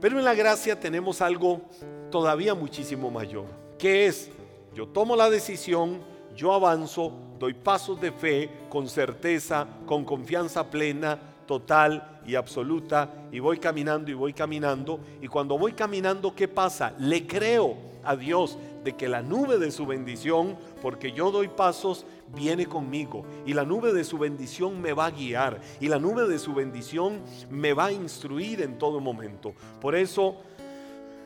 Pero 0.00 0.18
en 0.20 0.24
la 0.24 0.34
gracia 0.34 0.78
tenemos 0.78 1.20
algo 1.20 1.60
todavía 2.08 2.54
muchísimo 2.54 3.10
mayor, 3.10 3.46
que 3.78 4.06
es 4.06 4.30
yo 4.74 4.86
tomo 4.86 5.16
la 5.16 5.28
decisión, 5.28 6.00
yo 6.36 6.52
avanzo, 6.52 7.12
doy 7.38 7.54
pasos 7.54 8.00
de 8.00 8.12
fe 8.12 8.50
con 8.68 8.88
certeza, 8.88 9.66
con 9.86 10.04
confianza 10.04 10.68
plena, 10.70 11.18
total 11.46 12.20
y 12.26 12.34
absoluta, 12.34 13.12
y 13.32 13.38
voy 13.38 13.58
caminando 13.58 14.10
y 14.10 14.14
voy 14.14 14.32
caminando, 14.32 15.00
y 15.22 15.28
cuando 15.28 15.58
voy 15.58 15.72
caminando, 15.72 16.34
¿qué 16.34 16.46
pasa? 16.46 16.94
Le 16.98 17.26
creo 17.26 17.76
a 18.04 18.16
Dios 18.16 18.58
de 18.84 18.94
que 18.94 19.08
la 19.08 19.22
nube 19.22 19.58
de 19.58 19.70
su 19.70 19.86
bendición, 19.86 20.56
porque 20.82 21.12
yo 21.12 21.30
doy 21.30 21.48
pasos, 21.48 22.04
viene 22.34 22.66
conmigo, 22.66 23.24
y 23.46 23.54
la 23.54 23.64
nube 23.64 23.92
de 23.92 24.04
su 24.04 24.18
bendición 24.18 24.80
me 24.80 24.92
va 24.92 25.06
a 25.06 25.10
guiar, 25.10 25.60
y 25.80 25.88
la 25.88 25.98
nube 25.98 26.28
de 26.28 26.38
su 26.38 26.54
bendición 26.54 27.20
me 27.50 27.72
va 27.72 27.86
a 27.86 27.92
instruir 27.92 28.60
en 28.60 28.78
todo 28.78 29.00
momento. 29.00 29.54
Por 29.80 29.94
eso, 29.94 30.36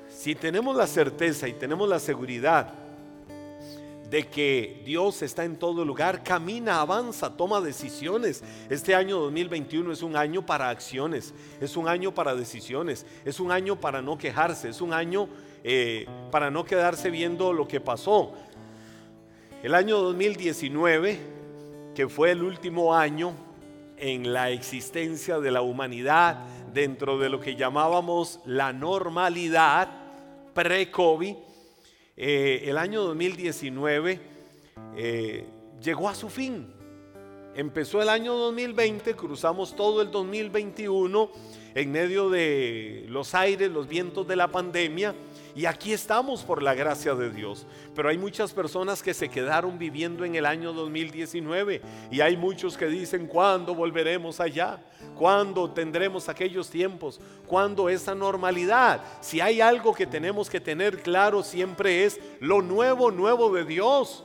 si 0.08 0.34
tenemos 0.34 0.76
la 0.76 0.86
certeza 0.86 1.48
y 1.48 1.54
tenemos 1.54 1.88
la 1.88 1.98
seguridad, 1.98 2.72
de 4.12 4.28
que 4.28 4.82
Dios 4.84 5.22
está 5.22 5.42
en 5.42 5.56
todo 5.56 5.86
lugar, 5.86 6.22
camina, 6.22 6.82
avanza, 6.82 7.34
toma 7.34 7.62
decisiones. 7.62 8.44
Este 8.68 8.94
año 8.94 9.18
2021 9.20 9.90
es 9.90 10.02
un 10.02 10.16
año 10.16 10.44
para 10.44 10.68
acciones, 10.68 11.32
es 11.62 11.78
un 11.78 11.88
año 11.88 12.12
para 12.12 12.34
decisiones, 12.34 13.06
es 13.24 13.40
un 13.40 13.50
año 13.50 13.80
para 13.80 14.02
no 14.02 14.18
quejarse, 14.18 14.68
es 14.68 14.82
un 14.82 14.92
año 14.92 15.30
eh, 15.64 16.06
para 16.30 16.50
no 16.50 16.62
quedarse 16.62 17.08
viendo 17.08 17.54
lo 17.54 17.66
que 17.66 17.80
pasó. 17.80 18.34
El 19.62 19.74
año 19.74 19.96
2019, 19.96 21.18
que 21.94 22.06
fue 22.06 22.32
el 22.32 22.42
último 22.42 22.94
año 22.94 23.32
en 23.96 24.30
la 24.30 24.50
existencia 24.50 25.40
de 25.40 25.50
la 25.50 25.62
humanidad 25.62 26.44
dentro 26.74 27.16
de 27.18 27.30
lo 27.30 27.40
que 27.40 27.56
llamábamos 27.56 28.40
la 28.44 28.74
normalidad 28.74 29.88
pre-COVID, 30.52 31.34
eh, 32.16 32.64
el 32.66 32.78
año 32.78 33.02
2019 33.02 34.20
eh, 34.96 35.46
llegó 35.82 36.08
a 36.08 36.14
su 36.14 36.28
fin. 36.28 36.72
Empezó 37.54 38.00
el 38.00 38.08
año 38.08 38.34
2020, 38.34 39.14
cruzamos 39.14 39.76
todo 39.76 40.00
el 40.00 40.10
2021 40.10 41.30
en 41.74 41.92
medio 41.92 42.30
de 42.30 43.04
los 43.08 43.34
aires, 43.34 43.70
los 43.70 43.88
vientos 43.88 44.26
de 44.26 44.36
la 44.36 44.48
pandemia 44.48 45.14
y 45.54 45.66
aquí 45.66 45.92
estamos 45.92 46.42
por 46.42 46.62
la 46.62 46.74
gracia 46.74 47.14
de 47.14 47.30
Dios. 47.30 47.66
Pero 47.94 48.08
hay 48.08 48.18
muchas 48.18 48.52
personas 48.52 49.02
que 49.02 49.12
se 49.12 49.28
quedaron 49.28 49.78
viviendo 49.78 50.24
en 50.24 50.34
el 50.34 50.46
año 50.46 50.72
2019 50.72 51.82
y 52.10 52.20
hay 52.20 52.36
muchos 52.36 52.76
que 52.76 52.86
dicen, 52.86 53.26
¿cuándo 53.26 53.74
volveremos 53.74 54.40
allá? 54.40 54.82
¿Cuándo 55.18 55.70
tendremos 55.70 56.28
aquellos 56.28 56.70
tiempos? 56.70 57.20
¿Cuándo 57.46 57.88
esa 57.88 58.14
normalidad? 58.14 59.02
Si 59.20 59.40
hay 59.40 59.60
algo 59.60 59.94
que 59.94 60.06
tenemos 60.06 60.48
que 60.48 60.60
tener 60.60 61.02
claro 61.02 61.42
siempre 61.42 62.04
es 62.04 62.18
lo 62.40 62.62
nuevo, 62.62 63.10
nuevo 63.10 63.52
de 63.52 63.64
Dios. 63.64 64.24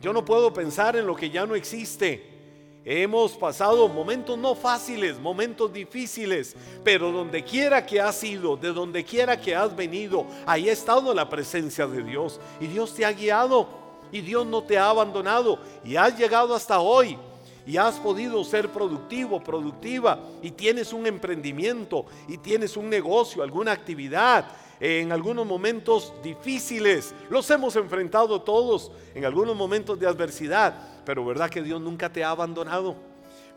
Yo 0.00 0.12
no 0.12 0.24
puedo 0.24 0.52
pensar 0.52 0.96
en 0.96 1.06
lo 1.06 1.14
que 1.14 1.30
ya 1.30 1.46
no 1.46 1.54
existe. 1.54 2.39
Hemos 2.84 3.32
pasado 3.32 3.88
momentos 3.88 4.38
no 4.38 4.54
fáciles, 4.54 5.18
momentos 5.18 5.70
difíciles, 5.70 6.56
pero 6.82 7.12
donde 7.12 7.44
quiera 7.44 7.84
que 7.84 8.00
has 8.00 8.24
ido, 8.24 8.56
de 8.56 8.72
donde 8.72 9.04
quiera 9.04 9.38
que 9.38 9.54
has 9.54 9.76
venido, 9.76 10.26
ahí 10.46 10.68
ha 10.68 10.72
estado 10.72 11.12
la 11.12 11.28
presencia 11.28 11.86
de 11.86 12.02
Dios. 12.02 12.40
Y 12.58 12.68
Dios 12.68 12.94
te 12.94 13.04
ha 13.04 13.12
guiado 13.12 13.68
y 14.10 14.22
Dios 14.22 14.46
no 14.46 14.62
te 14.62 14.78
ha 14.78 14.88
abandonado 14.88 15.58
y 15.84 15.96
has 15.96 16.18
llegado 16.18 16.54
hasta 16.54 16.80
hoy 16.80 17.18
y 17.66 17.76
has 17.76 17.96
podido 17.96 18.42
ser 18.44 18.70
productivo, 18.70 19.44
productiva 19.44 20.18
y 20.42 20.50
tienes 20.50 20.94
un 20.94 21.06
emprendimiento 21.06 22.06
y 22.28 22.38
tienes 22.38 22.78
un 22.78 22.88
negocio, 22.88 23.42
alguna 23.42 23.72
actividad 23.72 24.46
en 24.80 25.12
algunos 25.12 25.46
momentos 25.46 26.12
difíciles. 26.22 27.14
Los 27.28 27.48
hemos 27.50 27.76
enfrentado 27.76 28.40
todos 28.40 28.90
en 29.14 29.24
algunos 29.24 29.54
momentos 29.54 29.98
de 29.98 30.06
adversidad, 30.06 30.74
pero 31.04 31.24
¿verdad 31.24 31.50
que 31.50 31.62
Dios 31.62 31.80
nunca 31.80 32.10
te 32.10 32.24
ha 32.24 32.30
abandonado? 32.30 32.96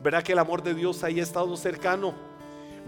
¿Verdad 0.02 0.22
que 0.22 0.34
el 0.34 0.40
amor 0.40 0.62
de 0.62 0.74
Dios 0.74 1.04
ahí 1.04 1.20
ha 1.20 1.24
estado 1.24 1.56
cercano? 1.56 2.14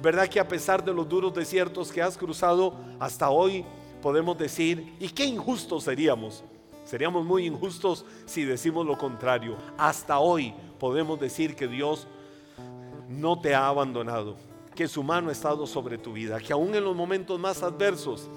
¿Verdad 0.01 0.27
que 0.27 0.41
a 0.41 0.47
pesar 0.47 0.83
de 0.83 0.93
los 0.93 1.07
duros 1.07 1.33
desiertos 1.33 1.91
que 1.91 2.01
has 2.01 2.17
cruzado 2.17 2.75
hasta 2.99 3.29
hoy, 3.29 3.63
podemos 4.01 4.37
decir, 4.37 4.93
¿y 4.99 5.07
qué 5.09 5.23
injustos 5.23 5.85
seríamos? 5.85 6.43
Seríamos 6.83 7.25
muy 7.25 7.45
injustos 7.47 8.05
si 8.25 8.43
decimos 8.43 8.85
lo 8.85 8.97
contrario. 8.97 9.55
Hasta 9.77 10.19
hoy 10.19 10.53
podemos 10.77 11.19
decir 11.19 11.55
que 11.55 11.67
Dios 11.67 12.05
no 13.07 13.39
te 13.39 13.55
ha 13.55 13.67
abandonado 13.67 14.35
que 14.75 14.87
su 14.87 15.01
mano 15.01 15.29
ha 15.29 15.31
estado 15.31 15.65
sobre 15.65 15.97
tu 15.97 16.13
vida, 16.13 16.39
que 16.39 16.53
aún 16.53 16.75
en 16.75 16.83
los 16.83 16.95
momentos 16.95 17.39
más 17.39 17.63
adversos, 17.63 18.29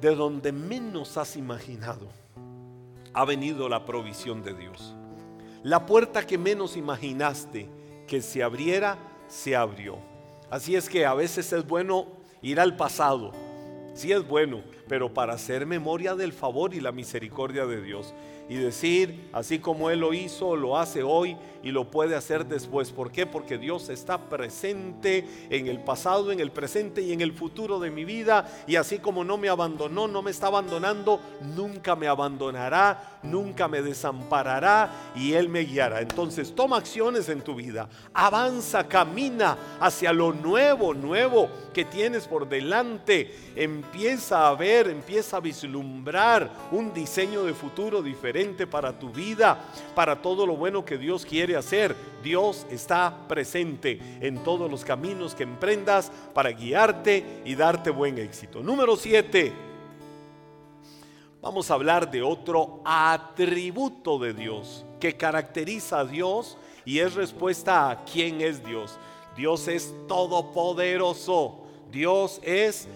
de 0.00 0.14
donde 0.14 0.52
menos 0.52 1.16
has 1.16 1.36
imaginado, 1.36 2.08
ha 3.12 3.24
venido 3.24 3.68
la 3.68 3.84
provisión 3.84 4.42
de 4.42 4.54
Dios. 4.54 4.94
La 5.62 5.84
puerta 5.84 6.24
que 6.26 6.38
menos 6.38 6.76
imaginaste 6.76 7.68
que 8.06 8.22
se 8.22 8.42
abriera, 8.42 8.96
se 9.26 9.56
abrió. 9.56 9.98
Así 10.48 10.76
es 10.76 10.88
que 10.88 11.04
a 11.04 11.14
veces 11.14 11.52
es 11.52 11.66
bueno 11.66 12.06
ir 12.40 12.60
al 12.60 12.76
pasado, 12.76 13.32
sí 13.94 14.12
es 14.12 14.26
bueno, 14.26 14.62
pero 14.88 15.12
para 15.12 15.34
hacer 15.34 15.66
memoria 15.66 16.14
del 16.14 16.32
favor 16.32 16.74
y 16.74 16.80
la 16.80 16.92
misericordia 16.92 17.66
de 17.66 17.82
Dios 17.82 18.14
y 18.48 18.54
decir, 18.54 19.28
así 19.32 19.58
como 19.58 19.90
Él 19.90 20.00
lo 20.00 20.14
hizo, 20.14 20.54
lo 20.54 20.78
hace 20.78 21.02
hoy 21.02 21.36
y 21.64 21.72
lo 21.72 21.90
puede 21.90 22.14
hacer 22.14 22.46
después. 22.46 22.92
¿Por 22.92 23.10
qué? 23.10 23.26
Porque 23.26 23.58
Dios 23.58 23.88
está 23.88 24.28
presente 24.28 25.26
en 25.50 25.66
el 25.66 25.80
pasado, 25.80 26.30
en 26.30 26.38
el 26.38 26.52
presente 26.52 27.02
y 27.02 27.12
en 27.12 27.20
el 27.20 27.32
futuro 27.32 27.80
de 27.80 27.90
mi 27.90 28.04
vida. 28.04 28.48
Y 28.68 28.76
así 28.76 29.00
como 29.00 29.24
no 29.24 29.36
me 29.36 29.48
abandonó, 29.48 30.06
no 30.06 30.22
me 30.22 30.30
está 30.30 30.46
abandonando, 30.46 31.20
nunca 31.56 31.96
me 31.96 32.06
abandonará, 32.06 33.18
nunca 33.24 33.66
me 33.66 33.82
desamparará 33.82 35.12
y 35.16 35.32
Él 35.32 35.48
me 35.48 35.60
guiará. 35.60 36.00
Entonces 36.00 36.54
toma 36.54 36.76
acciones 36.76 37.28
en 37.28 37.40
tu 37.40 37.56
vida, 37.56 37.88
avanza, 38.14 38.86
camina 38.86 39.58
hacia 39.80 40.12
lo 40.12 40.32
nuevo, 40.32 40.94
nuevo 40.94 41.48
que 41.74 41.84
tienes 41.84 42.28
por 42.28 42.48
delante. 42.48 43.34
Empieza 43.56 44.46
a 44.46 44.54
ver, 44.54 44.75
empieza 44.80 45.38
a 45.38 45.40
vislumbrar 45.40 46.50
un 46.70 46.92
diseño 46.92 47.44
de 47.44 47.54
futuro 47.54 48.02
diferente 48.02 48.66
para 48.66 48.98
tu 48.98 49.10
vida, 49.10 49.58
para 49.94 50.20
todo 50.20 50.46
lo 50.46 50.56
bueno 50.56 50.84
que 50.84 50.98
Dios 50.98 51.24
quiere 51.24 51.56
hacer. 51.56 51.96
Dios 52.22 52.66
está 52.70 53.26
presente 53.26 53.98
en 54.20 54.44
todos 54.44 54.70
los 54.70 54.84
caminos 54.84 55.34
que 55.34 55.44
emprendas 55.44 56.12
para 56.34 56.50
guiarte 56.50 57.42
y 57.44 57.54
darte 57.54 57.88
buen 57.90 58.18
éxito. 58.18 58.62
Número 58.62 58.96
7. 58.96 59.52
Vamos 61.40 61.70
a 61.70 61.74
hablar 61.74 62.10
de 62.10 62.22
otro 62.22 62.82
atributo 62.84 64.18
de 64.18 64.34
Dios 64.34 64.84
que 65.00 65.16
caracteriza 65.16 66.00
a 66.00 66.04
Dios 66.04 66.58
y 66.84 66.98
es 66.98 67.14
respuesta 67.14 67.88
a 67.88 68.04
quién 68.04 68.40
es 68.40 68.64
Dios. 68.64 68.98
Dios 69.36 69.68
es 69.68 69.94
todopoderoso. 70.08 71.62
Dios 71.90 72.40
es 72.42 72.88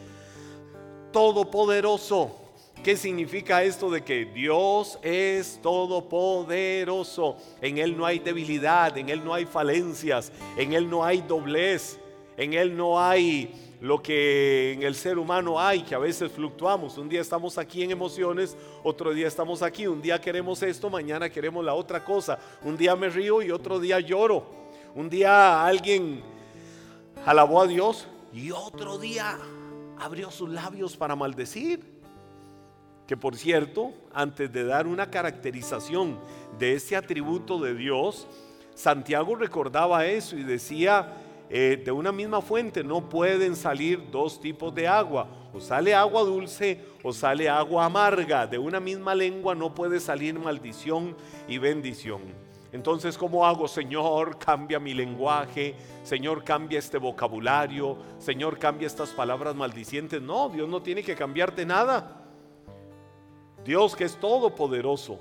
todopoderoso. 1.12 2.36
¿Qué 2.82 2.96
significa 2.96 3.62
esto 3.62 3.90
de 3.90 4.02
que 4.02 4.24
Dios 4.24 4.98
es 5.02 5.60
todopoderoso? 5.62 7.36
En 7.60 7.76
Él 7.76 7.96
no 7.96 8.06
hay 8.06 8.20
debilidad, 8.20 8.96
en 8.96 9.10
Él 9.10 9.22
no 9.22 9.34
hay 9.34 9.44
falencias, 9.44 10.32
en 10.56 10.72
Él 10.72 10.88
no 10.88 11.04
hay 11.04 11.20
doblez, 11.20 11.98
en 12.38 12.54
Él 12.54 12.74
no 12.74 12.98
hay 12.98 13.54
lo 13.82 14.02
que 14.02 14.72
en 14.72 14.82
el 14.82 14.94
ser 14.94 15.18
humano 15.18 15.60
hay, 15.60 15.82
que 15.82 15.94
a 15.94 15.98
veces 15.98 16.32
fluctuamos. 16.32 16.96
Un 16.96 17.08
día 17.08 17.20
estamos 17.20 17.58
aquí 17.58 17.82
en 17.82 17.90
emociones, 17.90 18.56
otro 18.82 19.12
día 19.12 19.26
estamos 19.26 19.62
aquí, 19.62 19.86
un 19.86 20.00
día 20.00 20.18
queremos 20.18 20.62
esto, 20.62 20.88
mañana 20.88 21.28
queremos 21.28 21.62
la 21.62 21.74
otra 21.74 22.02
cosa. 22.02 22.38
Un 22.62 22.78
día 22.78 22.96
me 22.96 23.10
río 23.10 23.42
y 23.42 23.50
otro 23.50 23.78
día 23.78 24.00
lloro. 24.00 24.44
Un 24.94 25.10
día 25.10 25.64
alguien 25.64 26.22
alabó 27.26 27.60
a 27.60 27.66
Dios 27.66 28.06
y 28.32 28.50
otro 28.50 28.98
día 28.98 29.38
abrió 30.00 30.30
sus 30.30 30.48
labios 30.48 30.96
para 30.96 31.14
maldecir. 31.14 32.00
Que 33.06 33.16
por 33.16 33.36
cierto, 33.36 33.92
antes 34.12 34.52
de 34.52 34.64
dar 34.64 34.86
una 34.86 35.10
caracterización 35.10 36.18
de 36.58 36.74
ese 36.74 36.96
atributo 36.96 37.58
de 37.58 37.74
Dios, 37.74 38.26
Santiago 38.74 39.34
recordaba 39.34 40.06
eso 40.06 40.36
y 40.36 40.42
decía, 40.42 41.16
eh, 41.50 41.82
de 41.84 41.90
una 41.90 42.12
misma 42.12 42.40
fuente 42.40 42.84
no 42.84 43.08
pueden 43.08 43.56
salir 43.56 44.10
dos 44.10 44.40
tipos 44.40 44.72
de 44.74 44.86
agua, 44.86 45.26
o 45.52 45.60
sale 45.60 45.92
agua 45.92 46.22
dulce 46.22 46.80
o 47.02 47.12
sale 47.12 47.48
agua 47.48 47.84
amarga, 47.84 48.46
de 48.46 48.58
una 48.58 48.78
misma 48.78 49.14
lengua 49.14 49.54
no 49.56 49.74
puede 49.74 49.98
salir 49.98 50.38
maldición 50.38 51.16
y 51.48 51.58
bendición. 51.58 52.49
Entonces, 52.72 53.18
¿cómo 53.18 53.44
hago, 53.44 53.66
Señor? 53.66 54.38
Cambia 54.38 54.78
mi 54.78 54.94
lenguaje, 54.94 55.74
Señor, 56.04 56.44
cambia 56.44 56.78
este 56.78 56.98
vocabulario, 56.98 57.98
Señor, 58.18 58.58
cambia 58.58 58.86
estas 58.86 59.10
palabras 59.10 59.56
maldicientes. 59.56 60.22
No, 60.22 60.48
Dios 60.48 60.68
no 60.68 60.80
tiene 60.80 61.02
que 61.02 61.16
cambiarte 61.16 61.66
nada. 61.66 62.16
Dios 63.64 63.96
que 63.96 64.04
es 64.04 64.16
todopoderoso, 64.16 65.20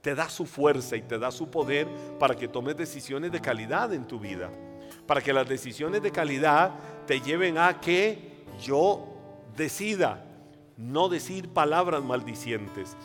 te 0.00 0.14
da 0.14 0.28
su 0.28 0.46
fuerza 0.46 0.96
y 0.96 1.02
te 1.02 1.18
da 1.18 1.32
su 1.32 1.50
poder 1.50 1.88
para 2.18 2.36
que 2.36 2.46
tomes 2.46 2.76
decisiones 2.76 3.32
de 3.32 3.40
calidad 3.40 3.92
en 3.92 4.06
tu 4.06 4.20
vida. 4.20 4.50
Para 5.06 5.20
que 5.20 5.32
las 5.32 5.48
decisiones 5.48 6.00
de 6.02 6.12
calidad 6.12 6.72
te 7.06 7.20
lleven 7.20 7.58
a 7.58 7.80
que 7.80 8.44
yo 8.60 9.04
decida 9.56 10.24
no 10.76 11.08
decir 11.08 11.48
palabras 11.48 12.04
maldicientes. 12.04 12.96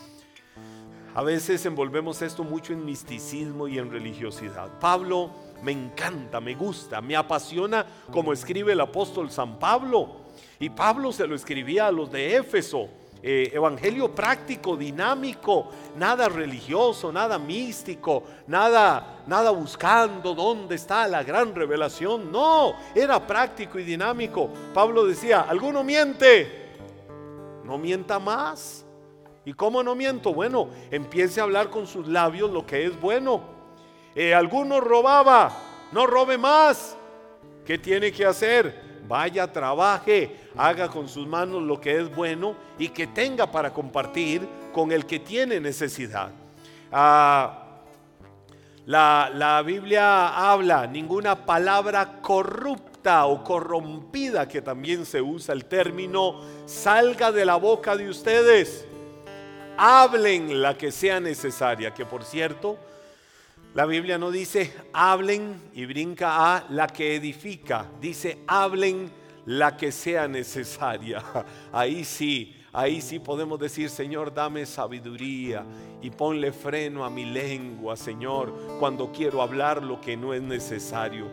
A 1.13 1.23
veces 1.23 1.65
envolvemos 1.65 2.21
esto 2.21 2.43
mucho 2.43 2.71
en 2.71 2.85
misticismo 2.85 3.67
y 3.67 3.77
en 3.77 3.91
religiosidad. 3.91 4.79
Pablo 4.79 5.29
me 5.61 5.73
encanta, 5.73 6.39
me 6.39 6.55
gusta, 6.55 7.01
me 7.01 7.17
apasiona 7.17 7.85
como 8.11 8.31
escribe 8.31 8.71
el 8.71 8.79
apóstol 8.79 9.29
San 9.29 9.59
Pablo. 9.59 10.21
Y 10.59 10.69
Pablo 10.69 11.11
se 11.11 11.27
lo 11.27 11.35
escribía 11.35 11.87
a 11.87 11.91
los 11.91 12.11
de 12.11 12.37
Éfeso. 12.37 12.87
Eh, 13.23 13.51
evangelio 13.53 14.15
práctico, 14.15 14.75
dinámico, 14.75 15.69
nada 15.95 16.27
religioso, 16.27 17.11
nada 17.11 17.37
místico, 17.37 18.23
nada, 18.47 19.23
nada 19.27 19.51
buscando 19.51 20.33
dónde 20.33 20.75
está 20.75 21.07
la 21.07 21.21
gran 21.23 21.53
revelación. 21.53 22.31
No, 22.31 22.73
era 22.95 23.27
práctico 23.27 23.77
y 23.77 23.83
dinámico. 23.83 24.49
Pablo 24.73 25.05
decía, 25.05 25.41
¿alguno 25.41 25.83
miente? 25.83 26.71
No 27.63 27.77
mienta 27.77 28.17
más. 28.17 28.85
¿Y 29.43 29.53
cómo 29.53 29.81
no 29.81 29.95
miento? 29.95 30.33
Bueno, 30.33 30.69
empiece 30.91 31.39
a 31.39 31.43
hablar 31.43 31.69
con 31.69 31.87
sus 31.87 32.07
labios 32.07 32.51
lo 32.51 32.65
que 32.65 32.85
es 32.85 32.99
bueno. 32.99 33.41
Eh, 34.13 34.33
alguno 34.33 34.79
robaba, 34.79 35.51
no 35.91 36.05
robe 36.05 36.37
más. 36.37 36.95
¿Qué 37.65 37.77
tiene 37.77 38.11
que 38.11 38.25
hacer? 38.25 39.01
Vaya, 39.07 39.51
trabaje, 39.51 40.49
haga 40.55 40.87
con 40.89 41.09
sus 41.09 41.25
manos 41.25 41.63
lo 41.63 41.81
que 41.81 41.99
es 41.99 42.15
bueno 42.15 42.55
y 42.77 42.89
que 42.89 43.07
tenga 43.07 43.51
para 43.51 43.73
compartir 43.73 44.47
con 44.71 44.91
el 44.91 45.05
que 45.05 45.19
tiene 45.19 45.59
necesidad. 45.59 46.29
Ah, 46.91 47.79
la, 48.85 49.31
la 49.33 49.61
Biblia 49.63 50.51
habla 50.51 50.85
ninguna 50.85 51.45
palabra 51.45 52.21
corrupta 52.21 53.25
o 53.25 53.43
corrompida, 53.43 54.47
que 54.47 54.61
también 54.61 55.05
se 55.05 55.21
usa 55.21 55.53
el 55.53 55.65
término, 55.65 56.41
salga 56.65 57.31
de 57.31 57.45
la 57.45 57.55
boca 57.55 57.95
de 57.95 58.07
ustedes. 58.07 58.87
Hablen 59.83 60.61
la 60.61 60.77
que 60.77 60.91
sea 60.91 61.19
necesaria, 61.19 61.91
que 61.91 62.05
por 62.05 62.23
cierto, 62.23 62.77
la 63.73 63.87
Biblia 63.87 64.19
no 64.19 64.29
dice 64.29 64.71
hablen 64.93 65.59
y 65.73 65.85
brinca 65.85 66.55
a 66.55 66.67
la 66.69 66.85
que 66.85 67.15
edifica, 67.15 67.87
dice 67.99 68.43
hablen 68.45 69.09
la 69.47 69.75
que 69.75 69.91
sea 69.91 70.27
necesaria. 70.27 71.23
Ahí 71.73 72.03
sí, 72.03 72.55
ahí 72.71 73.01
sí 73.01 73.17
podemos 73.17 73.59
decir, 73.59 73.89
Señor, 73.89 74.31
dame 74.31 74.67
sabiduría 74.67 75.65
y 75.99 76.11
ponle 76.11 76.51
freno 76.51 77.03
a 77.03 77.09
mi 77.09 77.25
lengua, 77.25 77.97
Señor, 77.97 78.77
cuando 78.79 79.11
quiero 79.11 79.41
hablar 79.41 79.81
lo 79.81 79.99
que 79.99 80.15
no 80.15 80.35
es 80.35 80.43
necesario. 80.43 81.25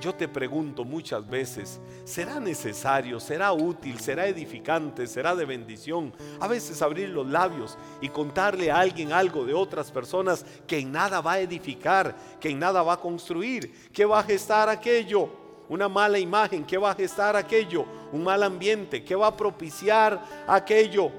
Yo 0.00 0.14
te 0.14 0.28
pregunto 0.28 0.84
muchas 0.84 1.28
veces, 1.28 1.80
¿será 2.04 2.38
necesario, 2.38 3.18
será 3.18 3.52
útil, 3.52 3.98
será 3.98 4.28
edificante, 4.28 5.08
será 5.08 5.34
de 5.34 5.44
bendición? 5.44 6.12
A 6.38 6.46
veces 6.46 6.80
abrir 6.82 7.08
los 7.08 7.26
labios 7.26 7.76
y 8.00 8.08
contarle 8.08 8.70
a 8.70 8.78
alguien 8.78 9.12
algo 9.12 9.44
de 9.44 9.54
otras 9.54 9.90
personas 9.90 10.46
que 10.68 10.78
en 10.78 10.92
nada 10.92 11.20
va 11.20 11.32
a 11.32 11.40
edificar, 11.40 12.14
que 12.38 12.50
en 12.50 12.60
nada 12.60 12.82
va 12.82 12.92
a 12.92 13.00
construir, 13.00 13.90
que 13.92 14.04
va 14.04 14.20
a 14.20 14.22
gestar 14.22 14.68
aquello, 14.68 15.30
una 15.68 15.88
mala 15.88 16.20
imagen, 16.20 16.64
que 16.64 16.78
va 16.78 16.92
a 16.92 16.94
gestar 16.94 17.34
aquello, 17.34 17.84
un 18.12 18.22
mal 18.22 18.44
ambiente, 18.44 19.02
que 19.02 19.16
va 19.16 19.26
a 19.26 19.36
propiciar 19.36 20.22
aquello. 20.46 21.10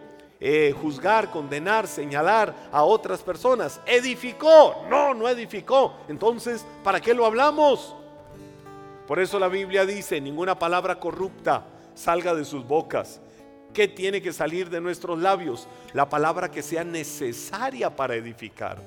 Eh, 0.42 0.74
juzgar, 0.82 1.30
condenar, 1.30 1.86
señalar 1.86 2.56
a 2.72 2.84
otras 2.84 3.22
personas. 3.22 3.82
¿Edificó? 3.86 4.86
No, 4.90 5.14
no 5.14 5.28
edificó. 5.28 5.96
Entonces, 6.08 6.66
¿para 6.82 7.02
qué 7.02 7.14
lo 7.14 7.26
hablamos? 7.26 7.94
Por 9.10 9.18
eso 9.20 9.40
la 9.40 9.48
Biblia 9.48 9.88
dice, 9.88 10.22
ninguna 10.22 10.60
palabra 10.60 11.00
corrupta 11.00 11.66
salga 11.96 12.36
de 12.36 12.46
sus 12.46 12.64
bocas. 12.64 13.20
¿Qué 13.74 13.88
tiene 13.88 14.22
que 14.22 14.32
salir 14.32 14.70
de 14.70 14.80
nuestros 14.80 15.18
labios? 15.18 15.68
La 15.94 16.08
palabra 16.08 16.52
que 16.52 16.62
sea 16.62 16.84
necesaria 16.84 17.96
para 17.96 18.14
edificar. 18.14 18.78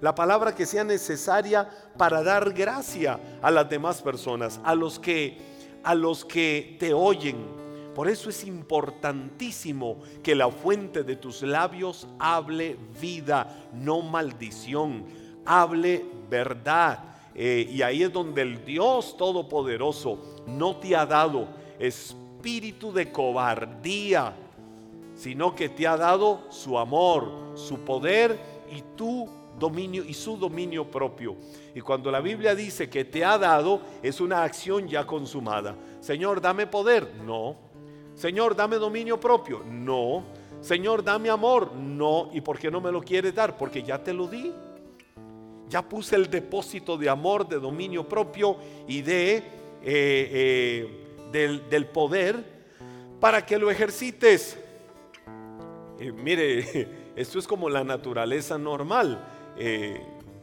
La 0.00 0.14
palabra 0.14 0.54
que 0.54 0.64
sea 0.64 0.82
necesaria 0.82 1.68
para 1.98 2.22
dar 2.22 2.54
gracia 2.54 3.20
a 3.42 3.50
las 3.50 3.68
demás 3.68 4.00
personas, 4.00 4.58
a 4.64 4.74
los 4.74 4.98
que 4.98 5.36
a 5.84 5.94
los 5.94 6.24
que 6.24 6.78
te 6.80 6.94
oyen. 6.94 7.36
Por 7.94 8.08
eso 8.08 8.30
es 8.30 8.44
importantísimo 8.44 10.00
que 10.22 10.34
la 10.34 10.50
fuente 10.50 11.02
de 11.02 11.16
tus 11.16 11.42
labios 11.42 12.08
hable 12.18 12.78
vida, 12.98 13.68
no 13.74 14.00
maldición. 14.00 15.04
Hable 15.44 16.02
verdad 16.30 17.15
eh, 17.38 17.68
y 17.70 17.82
ahí 17.82 18.02
es 18.02 18.10
donde 18.10 18.40
el 18.40 18.64
Dios 18.64 19.14
Todopoderoso 19.18 20.18
no 20.46 20.76
te 20.76 20.96
ha 20.96 21.04
dado 21.04 21.48
espíritu 21.78 22.90
de 22.94 23.12
cobardía, 23.12 24.34
sino 25.14 25.54
que 25.54 25.68
te 25.68 25.86
ha 25.86 25.98
dado 25.98 26.44
su 26.48 26.78
amor, 26.78 27.52
su 27.54 27.80
poder 27.80 28.38
y 28.74 28.80
tu 28.96 29.28
dominio 29.58 30.02
y 30.02 30.14
su 30.14 30.38
dominio 30.38 30.90
propio. 30.90 31.36
Y 31.74 31.82
cuando 31.82 32.10
la 32.10 32.20
Biblia 32.20 32.54
dice 32.54 32.88
que 32.88 33.04
te 33.04 33.22
ha 33.22 33.36
dado, 33.36 33.82
es 34.02 34.18
una 34.22 34.42
acción 34.42 34.88
ya 34.88 35.06
consumada. 35.06 35.76
Señor, 36.00 36.40
dame 36.40 36.66
poder. 36.66 37.16
No. 37.22 37.54
Señor, 38.14 38.56
dame 38.56 38.76
dominio 38.76 39.20
propio. 39.20 39.62
No. 39.68 40.24
Señor, 40.62 41.04
dame 41.04 41.28
amor. 41.28 41.74
No. 41.74 42.30
¿Y 42.32 42.40
por 42.40 42.58
qué 42.58 42.70
no 42.70 42.80
me 42.80 42.90
lo 42.90 43.02
quieres 43.02 43.34
dar? 43.34 43.58
Porque 43.58 43.82
ya 43.82 44.02
te 44.02 44.14
lo 44.14 44.26
di. 44.26 44.54
Ya 45.68 45.82
puse 45.82 46.14
el 46.14 46.30
depósito 46.30 46.96
de 46.96 47.08
amor, 47.08 47.48
de 47.48 47.58
dominio 47.58 48.08
propio 48.08 48.56
y 48.86 49.02
de, 49.02 49.36
eh, 49.36 49.42
eh, 49.82 51.60
del, 51.68 51.86
poder 51.86 52.44
para 53.18 53.44
que 53.44 53.58
lo 53.58 53.70
ejercites. 53.70 54.58
Eh, 55.98 56.12
mire, 56.12 56.88
esto 57.16 57.38
es 57.38 57.48
como 57.48 57.68
la 57.68 57.82
naturaleza 57.82 58.58
normal. 58.58 59.24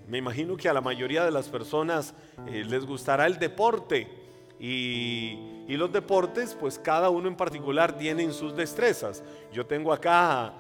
me 0.07 0.17
imagino 0.17 0.57
que 0.57 0.67
a 0.67 0.73
la 0.73 0.81
mayoría 0.81 1.23
de 1.23 1.31
las 1.31 1.47
personas 1.47 2.13
les 2.45 2.85
gustará 2.85 3.25
el 3.25 3.39
deporte 3.39 4.07
y, 4.59 5.51
los 5.69 5.91
deportes, 5.91 6.55
pues 6.59 6.77
cada 6.77 7.09
uno 7.09 7.27
en 7.27 7.35
particular 7.35 7.97
tienen 7.97 8.31
sus 8.33 8.55
destrezas. 8.55 9.23
Yo 9.51 9.65
tengo 9.65 9.91
acá 9.91 10.53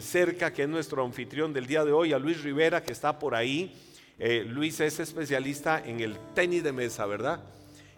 cerca, 0.00 0.52
que 0.52 0.62
es 0.62 0.68
nuestro 0.68 1.02
anfitrión 1.04 1.52
del 1.52 1.66
día 1.66 1.84
de 1.84 1.92
hoy, 1.92 2.12
a 2.12 2.18
Luis 2.18 2.42
Rivera, 2.42 2.82
que 2.82 2.92
está 2.92 3.18
por 3.18 3.34
ahí. 3.34 3.74
Eh, 4.18 4.44
Luis 4.46 4.78
es 4.80 5.00
especialista 5.00 5.82
en 5.84 6.00
el 6.00 6.16
tenis 6.34 6.62
de 6.62 6.72
mesa, 6.72 7.04
¿verdad? 7.06 7.40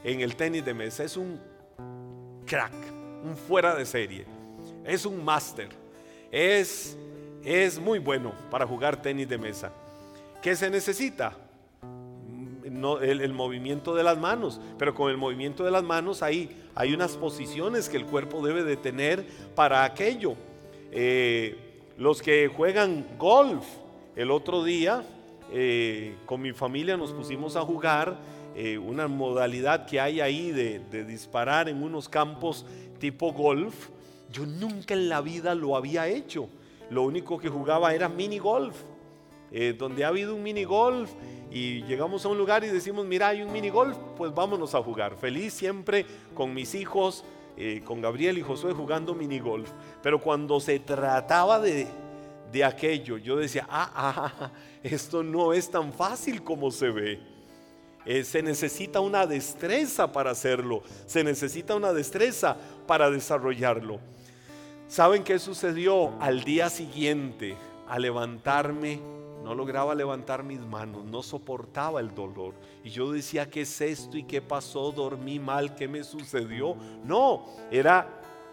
En 0.03 0.21
el 0.21 0.37
tenis 0.37 0.65
de 0.65 0.75
mesa. 0.75 1.05
Es 1.05 1.17
un 1.17 1.39
crack, 2.47 2.73
un 3.25 3.37
fuera 3.37 3.75
de 3.75 3.85
serie. 3.85 4.25
Es 4.85 5.05
un 5.05 5.25
máster. 5.25 5.69
Es, 6.31 6.97
es 7.45 7.79
muy 7.79 7.99
bueno 7.99 8.33
para 8.51 8.67
jugar 8.67 9.01
tenis 9.03 9.29
de 9.29 9.39
mesa. 9.39 9.73
¿Qué 10.43 10.57
se 10.57 10.71
necesita? 10.71 11.37
No, 12.71 13.01
el, 13.01 13.33
movimiento 13.33 13.95
de 13.95 14.03
las 14.03 14.19
manos, 14.19 14.61
pero 14.79 14.95
con 14.95 15.11
el 15.11 15.17
movimiento 15.17 15.65
de 15.65 15.71
las 15.71 15.83
manos 15.83 16.23
hay, 16.23 16.65
hay 16.75 16.93
unas 16.93 17.17
posiciones 17.17 17.89
que 17.89 17.97
el 17.97 18.05
cuerpo 18.05 18.45
debe 18.45 18.65
de 18.65 18.77
tener 18.77 19.25
para 19.55 19.85
aquello. 19.85 20.35
Eh, 20.91 21.57
los 21.97 22.21
que 22.21 22.49
juegan 22.49 23.07
golf, 23.19 23.65
el 24.15 24.31
otro 24.31 24.63
día 24.63 25.05
eh, 25.53 26.17
con 26.27 26.41
mi 26.41 26.53
familia 26.53 26.97
nos 26.97 27.13
pusimos 27.13 27.57
a 27.57 27.61
jugar 27.61 28.17
eh, 28.57 28.79
una 28.79 29.07
modalidad 29.07 29.87
que 29.87 30.01
hay 30.01 30.21
ahí 30.21 30.51
de, 30.51 30.81
disparar 31.05 31.69
en 31.69 31.83
unos 31.83 32.09
campos 32.09 32.67
tipo 32.99 33.33
golf. 33.33 33.91
Yo 34.33 34.45
nunca 34.45 34.95
en 34.95 35.09
la 35.09 35.21
vida 35.21 35.55
lo 35.55 35.77
había 35.77 36.09
hecho. 36.09 36.49
Lo 36.91 37.03
único 37.03 37.39
que 37.39 37.49
jugaba 37.49 37.95
era 37.95 38.09
mini 38.09 38.39
golf. 38.39 38.77
Eh, 39.53 39.75
donde 39.79 40.05
ha 40.05 40.09
habido 40.09 40.35
un 40.35 40.43
mini 40.43 40.65
golf 40.65 41.13
y 41.53 41.83
llegamos 41.85 42.25
a 42.25 42.29
un 42.29 42.37
lugar 42.37 42.65
y 42.65 42.67
decimos, 42.67 43.07
mira, 43.07 43.29
hay 43.29 43.43
un 43.43 43.53
mini 43.53 43.71
golf, 43.71 43.97
pues 44.17 44.35
vámonos 44.35 44.75
a 44.75 44.83
jugar. 44.83 45.17
Feliz 45.17 45.53
siempre 45.53 46.05
con 46.35 46.53
mis 46.53 46.75
hijos, 46.75 47.25
con 47.85 48.03
Gabriel 48.03 48.37
y 48.37 48.43
Josué 48.43 48.73
jugando 48.73 49.15
mini 49.15 49.39
golf. 49.39 49.71
Pero 50.03 50.21
cuando 50.21 50.59
se 50.59 50.81
trataba 50.81 51.61
de, 51.61 51.87
de 52.53 52.65
aquello, 52.65 53.19
yo 53.19 53.37
decía, 53.37 53.67
ah, 53.69 53.91
ah, 53.95 54.33
ah, 54.41 54.51
esto 54.83 55.23
no 55.23 55.53
es 55.53 55.71
tan 55.71 55.93
fácil 55.93 56.43
como 56.43 56.71
se 56.71 56.91
ve. 56.91 57.21
Eh, 58.05 58.23
se 58.23 58.41
necesita 58.41 59.01
una 59.01 59.27
destreza 59.27 60.13
para 60.13 60.31
hacerlo, 60.31 60.83
se 61.07 61.25
necesita 61.25 61.75
una 61.75 61.93
destreza 61.93 62.57
para 62.87 63.11
desarrollarlo. 63.11 63.99
¿Saben 64.87 65.25
qué 65.25 65.41
sucedió 65.41 66.13
al 66.21 66.45
día 66.45 66.71
siguiente? 66.71 67.57
A 67.89 67.99
levantarme, 67.99 69.01
no 69.43 69.55
lograba 69.55 69.95
levantar 69.97 70.45
mis 70.45 70.61
manos, 70.61 71.05
no 71.05 71.23
soportaba 71.23 71.99
el 72.01 72.15
dolor. 72.15 72.55
Y 72.85 72.91
yo 72.91 73.11
decía, 73.11 73.51
¿qué 73.51 73.63
es 73.63 73.81
esto 73.81 74.17
y 74.17 74.23
qué 74.23 74.41
pasó? 74.41 74.93
¿Dormí 74.93 75.41
mal? 75.41 75.75
¿Qué 75.75 75.89
me 75.89 76.05
sucedió? 76.05 76.77
No, 77.05 77.45
era 77.73 78.09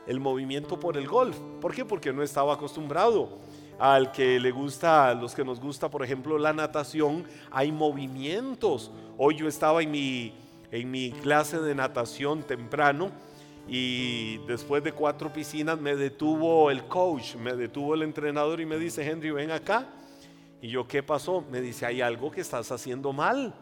el 0.08 0.20
movimiento 0.20 0.80
por 0.80 0.98
el 0.98 1.08
golf. 1.08 1.38
¿Por 1.62 1.76
qué? 1.76 1.86
Porque 1.86 2.12
no 2.12 2.24
estaba 2.24 2.56
acostumbrado 2.56 3.40
al 3.84 4.14
que 4.14 4.40
le 4.40 4.52
gusta, 4.52 5.10
a 5.10 5.14
los 5.14 5.36
que 5.36 5.44
nos 5.44 5.60
gusta, 5.60 5.90
por 5.90 6.06
ejemplo, 6.06 6.38
la 6.38 6.54
natación, 6.54 7.26
hay 7.52 7.70
movimientos. 7.74 8.92
Hoy 9.18 9.36
yo 9.36 9.46
estaba 9.46 9.84
en 9.84 9.92
mi, 9.92 10.34
en 10.72 10.90
mi 10.90 11.12
clase 11.12 11.60
de 11.60 11.76
natación 11.76 12.44
temprano 12.44 13.12
y 13.68 14.38
después 14.48 14.86
de 14.86 14.94
cuatro 14.94 15.34
piscinas 15.34 15.82
me 15.82 15.98
detuvo 15.98 16.72
el 16.72 16.86
coach, 16.86 17.36
me 17.36 17.58
detuvo 17.58 17.94
el 17.96 18.04
entrenador 18.04 18.62
y 18.62 18.66
me 18.66 18.78
dice, 18.78 19.06
Henry, 19.06 19.32
ven 19.32 19.52
acá. 19.52 19.86
Y 20.62 20.70
yo, 20.70 20.88
¿qué 20.88 21.04
pasó? 21.04 21.44
Me 21.52 21.60
dice, 21.60 21.86
hay 21.86 22.00
algo 22.00 22.32
que 22.32 22.40
estás 22.40 22.72
haciendo 22.72 23.12
mal. 23.12 23.54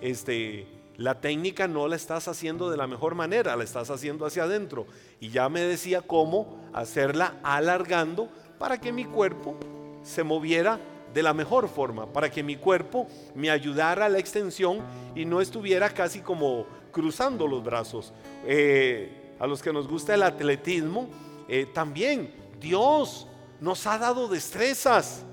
Este, 0.00 0.68
la 0.96 1.20
técnica 1.20 1.66
no 1.66 1.88
la 1.88 1.96
estás 1.96 2.28
haciendo 2.28 2.70
de 2.70 2.76
la 2.76 2.86
mejor 2.86 3.16
manera, 3.16 3.56
la 3.56 3.64
estás 3.64 3.90
haciendo 3.90 4.24
hacia 4.24 4.44
adentro. 4.44 4.86
Y 5.18 5.30
ya 5.30 5.48
me 5.48 5.62
decía 5.62 6.00
cómo 6.00 6.70
hacerla 6.72 7.34
alargando 7.42 8.28
para 8.58 8.80
que 8.80 8.92
mi 8.92 9.04
cuerpo 9.04 9.54
se 10.02 10.22
moviera 10.22 10.78
de 11.12 11.22
la 11.22 11.32
mejor 11.32 11.68
forma, 11.68 12.06
para 12.06 12.30
que 12.30 12.42
mi 12.42 12.56
cuerpo 12.56 13.06
me 13.34 13.50
ayudara 13.50 14.06
a 14.06 14.08
la 14.08 14.18
extensión 14.18 14.80
y 15.14 15.24
no 15.24 15.40
estuviera 15.40 15.88
casi 15.90 16.20
como 16.20 16.66
cruzando 16.92 17.46
los 17.46 17.62
brazos. 17.62 18.12
Eh, 18.44 19.34
a 19.38 19.46
los 19.46 19.62
que 19.62 19.72
nos 19.72 19.88
gusta 19.88 20.14
el 20.14 20.22
atletismo, 20.22 21.08
eh, 21.48 21.66
también 21.72 22.32
Dios 22.60 23.26
nos 23.60 23.86
ha 23.86 23.98
dado 23.98 24.28
destrezas. 24.28 25.24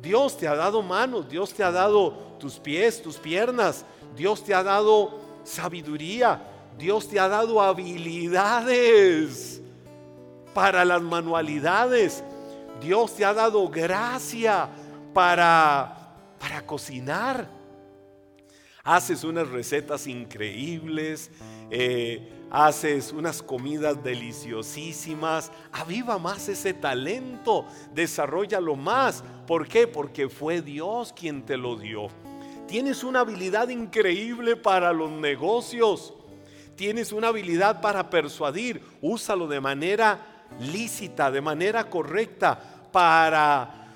Dios 0.00 0.36
te 0.36 0.46
ha 0.46 0.54
dado 0.54 0.82
manos, 0.82 1.28
Dios 1.28 1.52
te 1.54 1.64
ha 1.64 1.70
dado 1.70 2.12
tus 2.38 2.58
pies, 2.58 3.02
tus 3.02 3.16
piernas, 3.16 3.86
Dios 4.14 4.44
te 4.44 4.54
ha 4.54 4.62
dado 4.62 5.18
sabiduría, 5.44 6.42
Dios 6.78 7.08
te 7.08 7.18
ha 7.18 7.28
dado 7.28 7.62
habilidades 7.62 9.62
para 10.52 10.84
las 10.84 11.00
manualidades, 11.00 12.22
Dios 12.80 13.16
te 13.16 13.24
ha 13.24 13.32
dado 13.32 13.68
gracia 13.68 14.68
para, 15.12 16.14
para 16.38 16.66
cocinar. 16.66 17.48
Haces 18.82 19.24
unas 19.24 19.48
recetas 19.48 20.06
increíbles, 20.06 21.30
eh, 21.70 22.30
haces 22.50 23.12
unas 23.12 23.42
comidas 23.42 24.04
deliciosísimas, 24.04 25.50
aviva 25.72 26.18
más 26.18 26.48
ese 26.48 26.74
talento, 26.74 27.64
desarrollalo 27.94 28.76
más. 28.76 29.24
¿Por 29.46 29.66
qué? 29.66 29.86
Porque 29.86 30.28
fue 30.28 30.60
Dios 30.60 31.14
quien 31.14 31.46
te 31.46 31.56
lo 31.56 31.76
dio. 31.76 32.08
Tienes 32.68 33.04
una 33.04 33.20
habilidad 33.20 33.68
increíble 33.68 34.56
para 34.56 34.92
los 34.92 35.10
negocios. 35.10 36.12
Tienes 36.76 37.12
una 37.12 37.28
habilidad 37.28 37.80
para 37.80 38.10
persuadir. 38.10 38.82
Úsalo 39.00 39.46
de 39.46 39.60
manera 39.60 40.33
lícita, 40.60 41.30
de 41.30 41.40
manera 41.40 41.88
correcta, 41.88 42.58
para, 42.92 43.88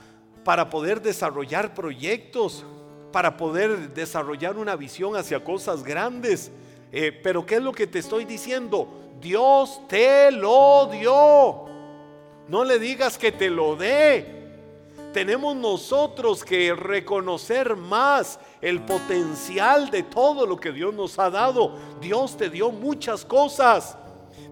para 0.45 0.69
poder 0.69 1.01
desarrollar 1.01 1.75
proyectos, 1.75 2.65
para 3.13 3.37
poder 3.37 3.95
desarrollar 3.95 4.57
una 4.57 4.77
visión 4.77 5.17
hacia 5.17 5.43
cosas 5.43 5.83
grandes. 5.83 6.51
Eh, 6.93 7.13
pero 7.23 7.45
¿qué 7.45 7.57
es 7.57 7.63
lo 7.63 7.73
que 7.73 7.87
te 7.87 7.99
estoy 7.99 8.25
diciendo? 8.25 8.89
Dios 9.21 9.81
te 9.89 10.31
lo 10.31 10.89
dio. 10.91 11.67
No 12.49 12.65
le 12.65 12.79
digas 12.79 13.19
que 13.19 13.33
te 13.33 13.51
lo 13.51 13.77
dé. 13.77 14.39
Tenemos 15.13 15.57
nosotros 15.57 16.45
que 16.45 16.75
reconocer 16.75 17.77
más 17.77 18.39
el 18.61 18.81
potencial 18.83 19.91
de 19.91 20.03
todo 20.03 20.47
lo 20.47 20.57
que 20.57 20.73
Dios 20.73 20.95
nos 20.95 21.19
ha 21.19 21.31
dado. 21.31 21.75
Dios 22.01 22.37
te 22.37 22.51
dio 22.51 22.71
muchas 22.71 23.25
cosas. 23.25 23.97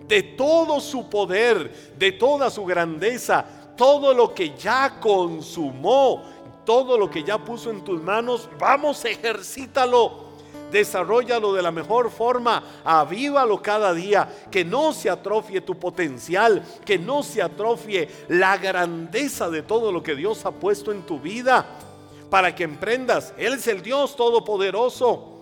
De 0.06 0.22
todo 0.22 0.80
su 0.80 1.08
poder, 1.08 1.94
de 1.98 2.12
toda 2.12 2.50
su 2.50 2.64
grandeza, 2.64 3.44
todo 3.76 4.14
lo 4.14 4.32
que 4.34 4.54
ya 4.56 4.98
consumó, 5.00 6.22
todo 6.64 6.96
lo 6.96 7.10
que 7.10 7.22
ya 7.22 7.38
puso 7.38 7.70
en 7.70 7.82
tus 7.82 8.02
manos, 8.02 8.48
vamos, 8.58 9.04
ejercítalo 9.04 10.26
desarrollalo 10.70 11.52
de 11.52 11.62
la 11.62 11.70
mejor 11.70 12.10
forma, 12.10 12.62
avívalo 12.84 13.62
cada 13.62 13.92
día, 13.92 14.28
que 14.50 14.64
no 14.64 14.92
se 14.92 15.10
atrofie 15.10 15.60
tu 15.60 15.78
potencial, 15.78 16.62
que 16.84 16.98
no 16.98 17.22
se 17.22 17.42
atrofie 17.42 18.08
la 18.28 18.56
grandeza 18.56 19.48
de 19.50 19.62
todo 19.62 19.92
lo 19.92 20.02
que 20.02 20.14
Dios 20.14 20.44
ha 20.44 20.50
puesto 20.50 20.92
en 20.92 21.02
tu 21.02 21.20
vida, 21.20 21.66
para 22.30 22.54
que 22.54 22.64
emprendas. 22.64 23.32
Él 23.38 23.54
es 23.54 23.66
el 23.68 23.82
Dios 23.82 24.16
todopoderoso, 24.16 25.32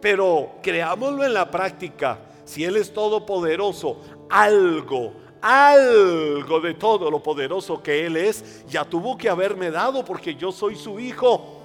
pero 0.00 0.52
creámoslo 0.62 1.24
en 1.24 1.34
la 1.34 1.50
práctica. 1.50 2.18
Si 2.52 2.64
Él 2.64 2.76
es 2.76 2.92
todopoderoso, 2.92 3.96
algo, 4.28 5.14
algo 5.40 6.60
de 6.60 6.74
todo 6.74 7.10
lo 7.10 7.22
poderoso 7.22 7.82
que 7.82 8.04
Él 8.04 8.18
es, 8.18 8.62
ya 8.68 8.84
tuvo 8.84 9.16
que 9.16 9.30
haberme 9.30 9.70
dado 9.70 10.04
porque 10.04 10.34
yo 10.34 10.52
soy 10.52 10.76
su 10.76 11.00
hijo 11.00 11.62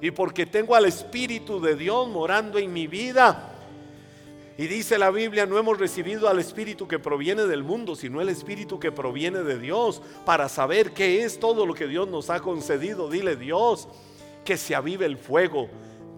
y 0.00 0.10
porque 0.10 0.44
tengo 0.44 0.74
al 0.74 0.86
Espíritu 0.86 1.60
de 1.60 1.76
Dios 1.76 2.08
morando 2.08 2.58
en 2.58 2.72
mi 2.72 2.88
vida. 2.88 3.52
Y 4.58 4.66
dice 4.66 4.98
la 4.98 5.12
Biblia, 5.12 5.46
no 5.46 5.56
hemos 5.56 5.78
recibido 5.78 6.28
al 6.28 6.40
Espíritu 6.40 6.88
que 6.88 6.98
proviene 6.98 7.44
del 7.44 7.62
mundo, 7.62 7.94
sino 7.94 8.20
el 8.20 8.28
Espíritu 8.28 8.80
que 8.80 8.90
proviene 8.90 9.44
de 9.44 9.60
Dios, 9.60 10.02
para 10.26 10.48
saber 10.48 10.90
qué 10.94 11.22
es 11.22 11.38
todo 11.38 11.64
lo 11.64 11.74
que 11.74 11.86
Dios 11.86 12.08
nos 12.08 12.28
ha 12.28 12.40
concedido. 12.40 13.08
Dile 13.08 13.36
Dios, 13.36 13.86
que 14.44 14.56
se 14.56 14.74
avive 14.74 15.06
el 15.06 15.16
fuego 15.16 15.68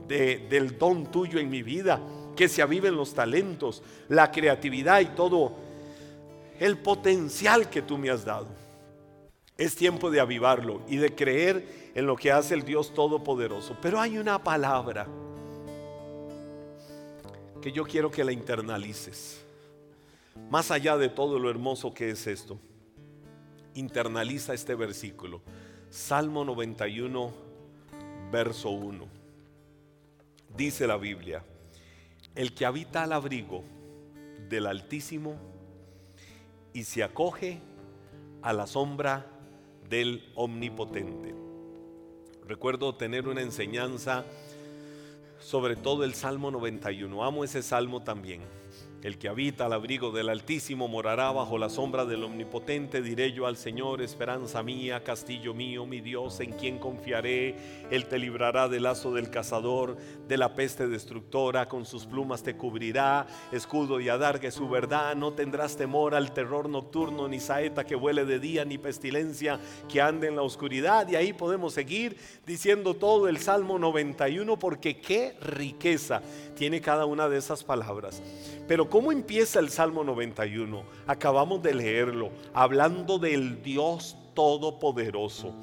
del 0.09 0.79
don 0.79 1.05
tuyo 1.11 1.39
en 1.39 1.51
mi 1.51 1.63
vida, 1.63 2.01
que 2.37 2.49
se 2.49 2.63
aviven 2.63 2.95
los 2.95 3.15
talentos, 3.15 3.83
la 4.09 4.31
creatividad 4.31 5.01
y 5.01 5.07
todo 5.07 5.53
el 6.61 6.79
potencial 6.79 7.69
que 7.69 7.83
tú 7.83 7.99
me 7.99 8.11
has 8.11 8.25
dado. 8.25 8.49
Es 9.59 9.75
tiempo 9.75 10.11
de 10.11 10.21
avivarlo 10.21 10.83
y 10.87 10.97
de 10.99 11.15
creer 11.15 11.93
en 11.95 12.07
lo 12.07 12.15
que 12.15 12.31
hace 12.31 12.55
el 12.55 12.63
Dios 12.63 12.93
Todopoderoso. 12.93 13.77
Pero 13.81 13.99
hay 13.99 14.19
una 14.19 14.43
palabra 14.43 15.07
que 17.63 17.73
yo 17.73 17.85
quiero 17.85 18.11
que 18.11 18.23
la 18.23 18.33
internalices. 18.33 19.43
Más 20.51 20.71
allá 20.71 20.99
de 20.99 21.09
todo 21.09 21.39
lo 21.39 21.49
hermoso 21.49 21.95
que 21.95 22.11
es 22.11 22.27
esto, 22.27 22.59
internaliza 23.75 24.53
este 24.53 24.75
versículo. 24.75 25.41
Salmo 25.91 26.45
91, 26.45 27.33
verso 28.31 28.71
1. 28.71 29.07
Dice 30.55 30.87
la 30.87 30.99
Biblia, 30.99 31.43
el 32.37 32.53
que 32.53 32.67
habita 32.67 33.03
al 33.03 33.13
abrigo 33.13 33.65
del 34.49 34.67
Altísimo 34.67 35.37
y 36.73 36.85
se 36.85 37.03
acoge 37.03 37.59
a 38.43 38.53
la 38.53 38.67
sombra 38.67 39.27
del 39.89 40.31
Omnipotente. 40.35 41.35
Recuerdo 42.47 42.95
tener 42.95 43.27
una 43.27 43.41
enseñanza 43.41 44.25
sobre 45.41 45.77
todo 45.77 46.05
el 46.05 46.15
Salmo 46.15 46.51
91. 46.51 47.25
Amo 47.25 47.43
ese 47.43 47.63
salmo 47.63 48.03
también. 48.03 48.43
El 49.07 49.19
que 49.19 49.29
habita 49.29 49.67
al 49.67 49.73
abrigo 49.73 50.11
del 50.11 50.29
Altísimo 50.29 50.89
morará 50.89 51.31
bajo 51.31 51.59
la 51.59 51.69
sombra 51.69 52.05
del 52.05 52.25
Omnipotente. 52.25 53.03
Diré 53.03 53.31
yo 53.31 53.47
al 53.47 53.57
Señor, 53.57 54.03
esperanza 54.03 54.65
mía, 54.65 55.05
castillo 55.05 55.55
mío, 55.55 55.87
mi 55.87 56.01
Dios, 56.01 56.41
en 56.41 56.55
quien 56.55 56.81
confiaré. 56.81 57.55
Él 57.93 58.07
te 58.07 58.19
librará 58.19 58.67
del 58.69 58.83
lazo 58.83 59.15
del 59.15 59.31
cazador, 59.31 59.97
de 60.27 60.37
la 60.37 60.57
peste 60.57 60.89
destructora, 60.89 61.69
con 61.69 61.87
sus 61.87 62.05
plumas 62.05 62.43
te 62.43 62.57
cubrirá, 62.57 63.29
escudo 63.53 64.01
y 64.01 64.09
adargue 64.09 64.51
su 64.51 64.69
verdad. 64.69 65.15
No 65.15 65.35
tendrás 65.35 65.77
temor 65.77 66.17
al 66.17 66.35
terror 66.35 66.69
nocturno, 66.69 67.29
ni 67.29 67.39
saeta 67.39 67.85
que 67.85 67.95
vuele 67.95 68.25
de 68.25 68.41
día, 68.41 68.65
ni 68.65 68.77
pestilencia 68.77 69.61
que 69.89 70.01
ande 70.01 70.27
en 70.27 70.35
la 70.35 70.43
oscuridad. 70.43 71.09
Y 71.09 71.15
ahí 71.15 71.33
podemos 71.33 71.75
seguir 71.75 72.17
diciendo 72.45 72.95
todo 72.95 73.29
el 73.29 73.39
Salmo 73.39 73.79
91, 73.79 74.59
porque 74.59 74.99
qué 74.99 75.37
riqueza 75.41 76.23
tiene 76.57 76.81
cada 76.81 77.07
una 77.07 77.29
de 77.29 77.39
esas 77.39 77.63
palabras. 77.63 78.21
Pero 78.67 78.91
¿cómo 78.91 79.13
empieza 79.13 79.61
el 79.61 79.71
Salmo 79.71 80.03
91? 80.03 80.83
Acabamos 81.07 81.63
de 81.63 81.75
leerlo, 81.75 82.31
hablando 82.53 83.19
del 83.19 83.63
Dios 83.63 84.17
Todopoderoso. 84.35 85.55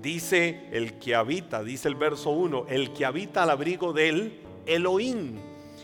Dice 0.00 0.68
el 0.72 0.98
que 0.98 1.14
habita, 1.14 1.62
dice 1.62 1.88
el 1.88 1.94
verso 1.94 2.30
1, 2.30 2.66
el 2.68 2.92
que 2.92 3.04
habita 3.04 3.44
al 3.44 3.50
abrigo 3.50 3.92
del 3.92 4.40
Elohim. 4.66 5.38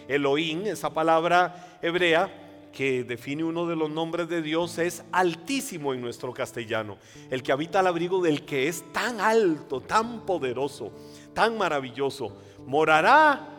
Elohim, 0.09 0.67
esa 0.67 0.93
palabra 0.93 1.79
hebrea 1.81 2.45
que 2.73 3.05
define 3.05 3.45
uno 3.45 3.67
de 3.67 3.77
los 3.77 3.89
nombres 3.89 4.29
de 4.29 4.43
Dios, 4.43 4.79
es 4.79 5.05
altísimo 5.13 5.95
en 5.95 6.01
nuestro 6.01 6.35
castellano. 6.35 6.99
El 7.31 7.43
que 7.43 7.53
habita 7.53 7.81
al 7.81 7.87
abrigo 7.87 8.21
del 8.21 8.45
que 8.45 8.67
es 8.67 8.85
tan 8.93 9.21
alto, 9.21 9.81
tan 9.81 10.27
poderoso, 10.27 10.91
tan 11.33 11.57
maravilloso. 11.57 12.37
Morará 12.67 13.54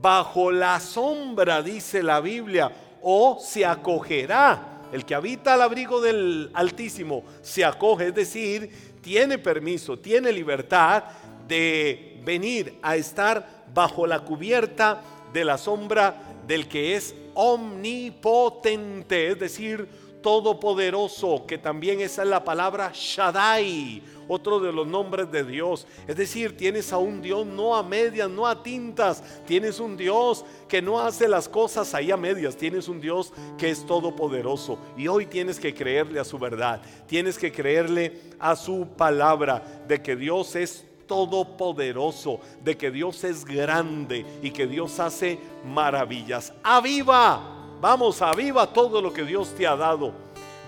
bajo 0.00 0.50
la 0.50 0.80
sombra, 0.80 1.62
dice 1.62 2.02
la 2.02 2.20
Biblia, 2.20 2.70
o 3.02 3.38
se 3.40 3.64
acogerá. 3.64 4.80
El 4.92 5.04
que 5.04 5.14
habita 5.14 5.54
al 5.54 5.62
abrigo 5.62 6.00
del 6.00 6.50
Altísimo 6.54 7.24
se 7.42 7.64
acoge, 7.64 8.08
es 8.08 8.14
decir, 8.14 8.96
tiene 9.02 9.38
permiso, 9.38 9.98
tiene 9.98 10.32
libertad 10.32 11.04
de 11.46 12.20
venir 12.24 12.78
a 12.82 12.96
estar 12.96 13.64
bajo 13.74 14.06
la 14.06 14.20
cubierta 14.20 15.02
de 15.32 15.44
la 15.44 15.58
sombra 15.58 16.14
del 16.46 16.68
que 16.68 16.96
es 16.96 17.14
omnipotente, 17.34 19.28
es 19.32 19.38
decir, 19.38 19.88
todopoderoso, 20.22 21.44
que 21.46 21.58
también 21.58 22.00
esa 22.00 22.22
es 22.22 22.28
la 22.28 22.44
palabra 22.44 22.90
Shaddai, 22.94 24.02
otro 24.28 24.60
de 24.60 24.72
los 24.72 24.86
nombres 24.86 25.30
de 25.30 25.44
Dios. 25.44 25.86
Es 26.06 26.16
decir, 26.16 26.56
tienes 26.56 26.92
a 26.92 26.98
un 26.98 27.22
Dios 27.22 27.46
no 27.46 27.74
a 27.74 27.82
medias, 27.82 28.28
no 28.28 28.46
a 28.46 28.62
tintas, 28.62 29.22
tienes 29.46 29.80
un 29.80 29.96
Dios 29.96 30.44
que 30.68 30.82
no 30.82 31.00
hace 31.00 31.28
las 31.28 31.48
cosas 31.48 31.94
ahí 31.94 32.10
a 32.10 32.16
medias, 32.16 32.56
tienes 32.56 32.88
un 32.88 33.00
Dios 33.00 33.32
que 33.56 33.70
es 33.70 33.86
todopoderoso 33.86 34.78
y 34.96 35.08
hoy 35.08 35.26
tienes 35.26 35.58
que 35.58 35.74
creerle 35.74 36.20
a 36.20 36.24
su 36.24 36.38
verdad, 36.38 36.82
tienes 37.06 37.38
que 37.38 37.50
creerle 37.50 38.20
a 38.38 38.54
su 38.54 38.86
palabra 38.96 39.84
de 39.88 40.02
que 40.02 40.14
Dios 40.14 40.54
es 40.56 40.84
todopoderoso, 41.06 42.40
de 42.62 42.76
que 42.76 42.90
Dios 42.90 43.24
es 43.24 43.44
grande 43.44 44.24
y 44.42 44.50
que 44.50 44.66
Dios 44.66 45.00
hace 45.00 45.38
maravillas. 45.64 46.52
¡Aviva! 46.62 47.57
Vamos, 47.80 48.22
aviva 48.22 48.66
todo 48.72 49.00
lo 49.00 49.12
que 49.12 49.24
Dios 49.24 49.54
te 49.56 49.66
ha 49.66 49.76
dado. 49.76 50.12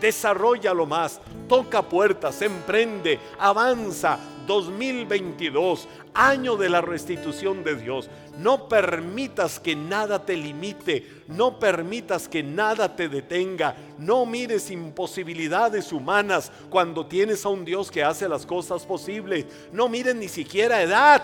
Desarrollalo 0.00 0.86
más, 0.86 1.20
toca 1.48 1.82
puertas, 1.82 2.40
emprende, 2.42 3.18
avanza. 3.38 4.18
2022, 4.50 5.86
año 6.12 6.56
de 6.56 6.68
la 6.68 6.80
restitución 6.80 7.62
de 7.62 7.76
Dios. 7.76 8.10
No 8.36 8.68
permitas 8.68 9.60
que 9.60 9.76
nada 9.76 10.24
te 10.26 10.36
limite, 10.36 11.22
no 11.28 11.60
permitas 11.60 12.26
que 12.26 12.42
nada 12.42 12.96
te 12.96 13.08
detenga, 13.08 13.76
no 13.96 14.26
mires 14.26 14.72
imposibilidades 14.72 15.92
humanas 15.92 16.50
cuando 16.68 17.06
tienes 17.06 17.44
a 17.44 17.48
un 17.50 17.64
Dios 17.64 17.92
que 17.92 18.02
hace 18.02 18.28
las 18.28 18.44
cosas 18.44 18.84
posibles. 18.84 19.46
No 19.72 19.88
mires 19.88 20.16
ni 20.16 20.26
siquiera 20.26 20.82
edad. 20.82 21.22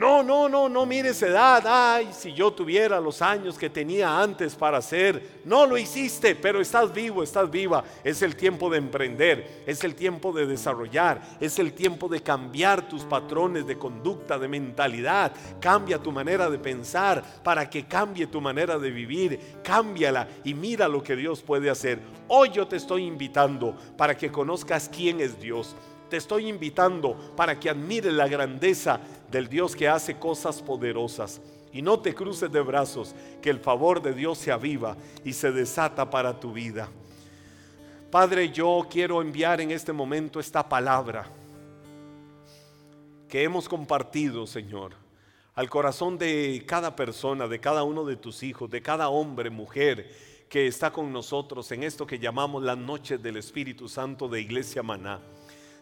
No, 0.00 0.22
no, 0.22 0.48
no, 0.48 0.66
no 0.66 0.86
mires 0.86 1.20
edad. 1.20 1.62
Ay, 1.66 2.08
si 2.12 2.32
yo 2.32 2.50
tuviera 2.50 2.98
los 2.98 3.20
años 3.20 3.58
que 3.58 3.68
tenía 3.68 4.18
antes 4.18 4.54
para 4.54 4.78
hacer. 4.78 5.42
No 5.44 5.66
lo 5.66 5.76
hiciste, 5.76 6.34
pero 6.34 6.58
estás 6.58 6.90
vivo, 6.94 7.22
estás 7.22 7.50
viva. 7.50 7.84
Es 8.02 8.22
el 8.22 8.34
tiempo 8.34 8.70
de 8.70 8.78
emprender, 8.78 9.62
es 9.66 9.84
el 9.84 9.94
tiempo 9.94 10.32
de 10.32 10.46
desarrollar, 10.46 11.20
es 11.38 11.58
el 11.58 11.74
tiempo 11.74 12.08
de 12.08 12.22
cambiar 12.22 12.88
tus 12.88 13.04
patrones 13.04 13.66
de 13.66 13.76
conducta, 13.76 14.38
de 14.38 14.48
mentalidad. 14.48 15.32
Cambia 15.60 15.98
tu 15.98 16.12
manera 16.12 16.48
de 16.48 16.58
pensar 16.58 17.22
para 17.44 17.68
que 17.68 17.86
cambie 17.86 18.26
tu 18.26 18.40
manera 18.40 18.78
de 18.78 18.90
vivir. 18.90 19.60
Cámbiala 19.62 20.26
y 20.44 20.54
mira 20.54 20.88
lo 20.88 21.02
que 21.02 21.14
Dios 21.14 21.42
puede 21.42 21.68
hacer. 21.68 22.00
Hoy 22.26 22.48
yo 22.54 22.66
te 22.66 22.76
estoy 22.76 23.04
invitando 23.04 23.76
para 23.98 24.16
que 24.16 24.32
conozcas 24.32 24.88
quién 24.88 25.20
es 25.20 25.38
Dios. 25.38 25.76
Te 26.10 26.16
estoy 26.16 26.48
invitando 26.48 27.16
para 27.36 27.58
que 27.58 27.70
admires 27.70 28.12
la 28.12 28.26
grandeza 28.26 29.00
del 29.30 29.48
Dios 29.48 29.76
que 29.76 29.88
hace 29.88 30.18
cosas 30.18 30.60
poderosas. 30.60 31.40
Y 31.72 31.82
no 31.82 32.00
te 32.00 32.16
cruces 32.16 32.50
de 32.50 32.60
brazos, 32.60 33.14
que 33.40 33.48
el 33.48 33.60
favor 33.60 34.02
de 34.02 34.12
Dios 34.12 34.38
se 34.38 34.50
aviva 34.50 34.96
y 35.24 35.32
se 35.32 35.52
desata 35.52 36.10
para 36.10 36.40
tu 36.40 36.52
vida. 36.52 36.88
Padre, 38.10 38.50
yo 38.50 38.88
quiero 38.90 39.22
enviar 39.22 39.60
en 39.60 39.70
este 39.70 39.92
momento 39.92 40.40
esta 40.40 40.68
palabra 40.68 41.30
que 43.28 43.44
hemos 43.44 43.68
compartido, 43.68 44.48
Señor, 44.48 44.94
al 45.54 45.70
corazón 45.70 46.18
de 46.18 46.64
cada 46.66 46.96
persona, 46.96 47.46
de 47.46 47.60
cada 47.60 47.84
uno 47.84 48.04
de 48.04 48.16
tus 48.16 48.42
hijos, 48.42 48.68
de 48.68 48.82
cada 48.82 49.08
hombre, 49.08 49.48
mujer 49.48 50.10
que 50.48 50.66
está 50.66 50.90
con 50.90 51.12
nosotros 51.12 51.70
en 51.70 51.84
esto 51.84 52.04
que 52.04 52.18
llamamos 52.18 52.64
las 52.64 52.76
noches 52.76 53.22
del 53.22 53.36
Espíritu 53.36 53.88
Santo 53.88 54.28
de 54.28 54.40
Iglesia 54.40 54.82
Maná. 54.82 55.20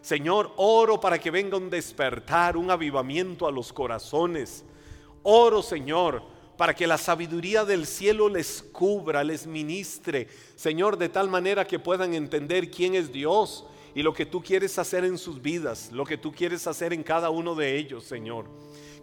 Señor, 0.01 0.53
oro 0.57 0.99
para 0.99 1.19
que 1.19 1.31
venga 1.31 1.57
un 1.57 1.69
despertar, 1.69 2.55
un 2.55 2.71
avivamiento 2.71 3.47
a 3.47 3.51
los 3.51 3.73
corazones. 3.73 4.63
Oro, 5.23 5.61
Señor, 5.61 6.23
para 6.57 6.73
que 6.73 6.87
la 6.87 6.97
sabiduría 6.97 7.65
del 7.65 7.85
cielo 7.85 8.27
les 8.29 8.61
cubra, 8.61 9.23
les 9.23 9.47
ministre, 9.47 10.27
Señor, 10.55 10.97
de 10.97 11.09
tal 11.09 11.29
manera 11.29 11.65
que 11.65 11.79
puedan 11.79 12.13
entender 12.13 12.69
quién 12.69 12.95
es 12.95 13.11
Dios 13.11 13.65
y 13.95 14.03
lo 14.03 14.13
que 14.13 14.25
tú 14.25 14.41
quieres 14.41 14.77
hacer 14.77 15.03
en 15.03 15.17
sus 15.17 15.41
vidas, 15.41 15.91
lo 15.91 16.05
que 16.05 16.17
tú 16.17 16.31
quieres 16.31 16.67
hacer 16.67 16.93
en 16.93 17.03
cada 17.03 17.29
uno 17.29 17.55
de 17.55 17.77
ellos, 17.77 18.03
Señor. 18.03 18.45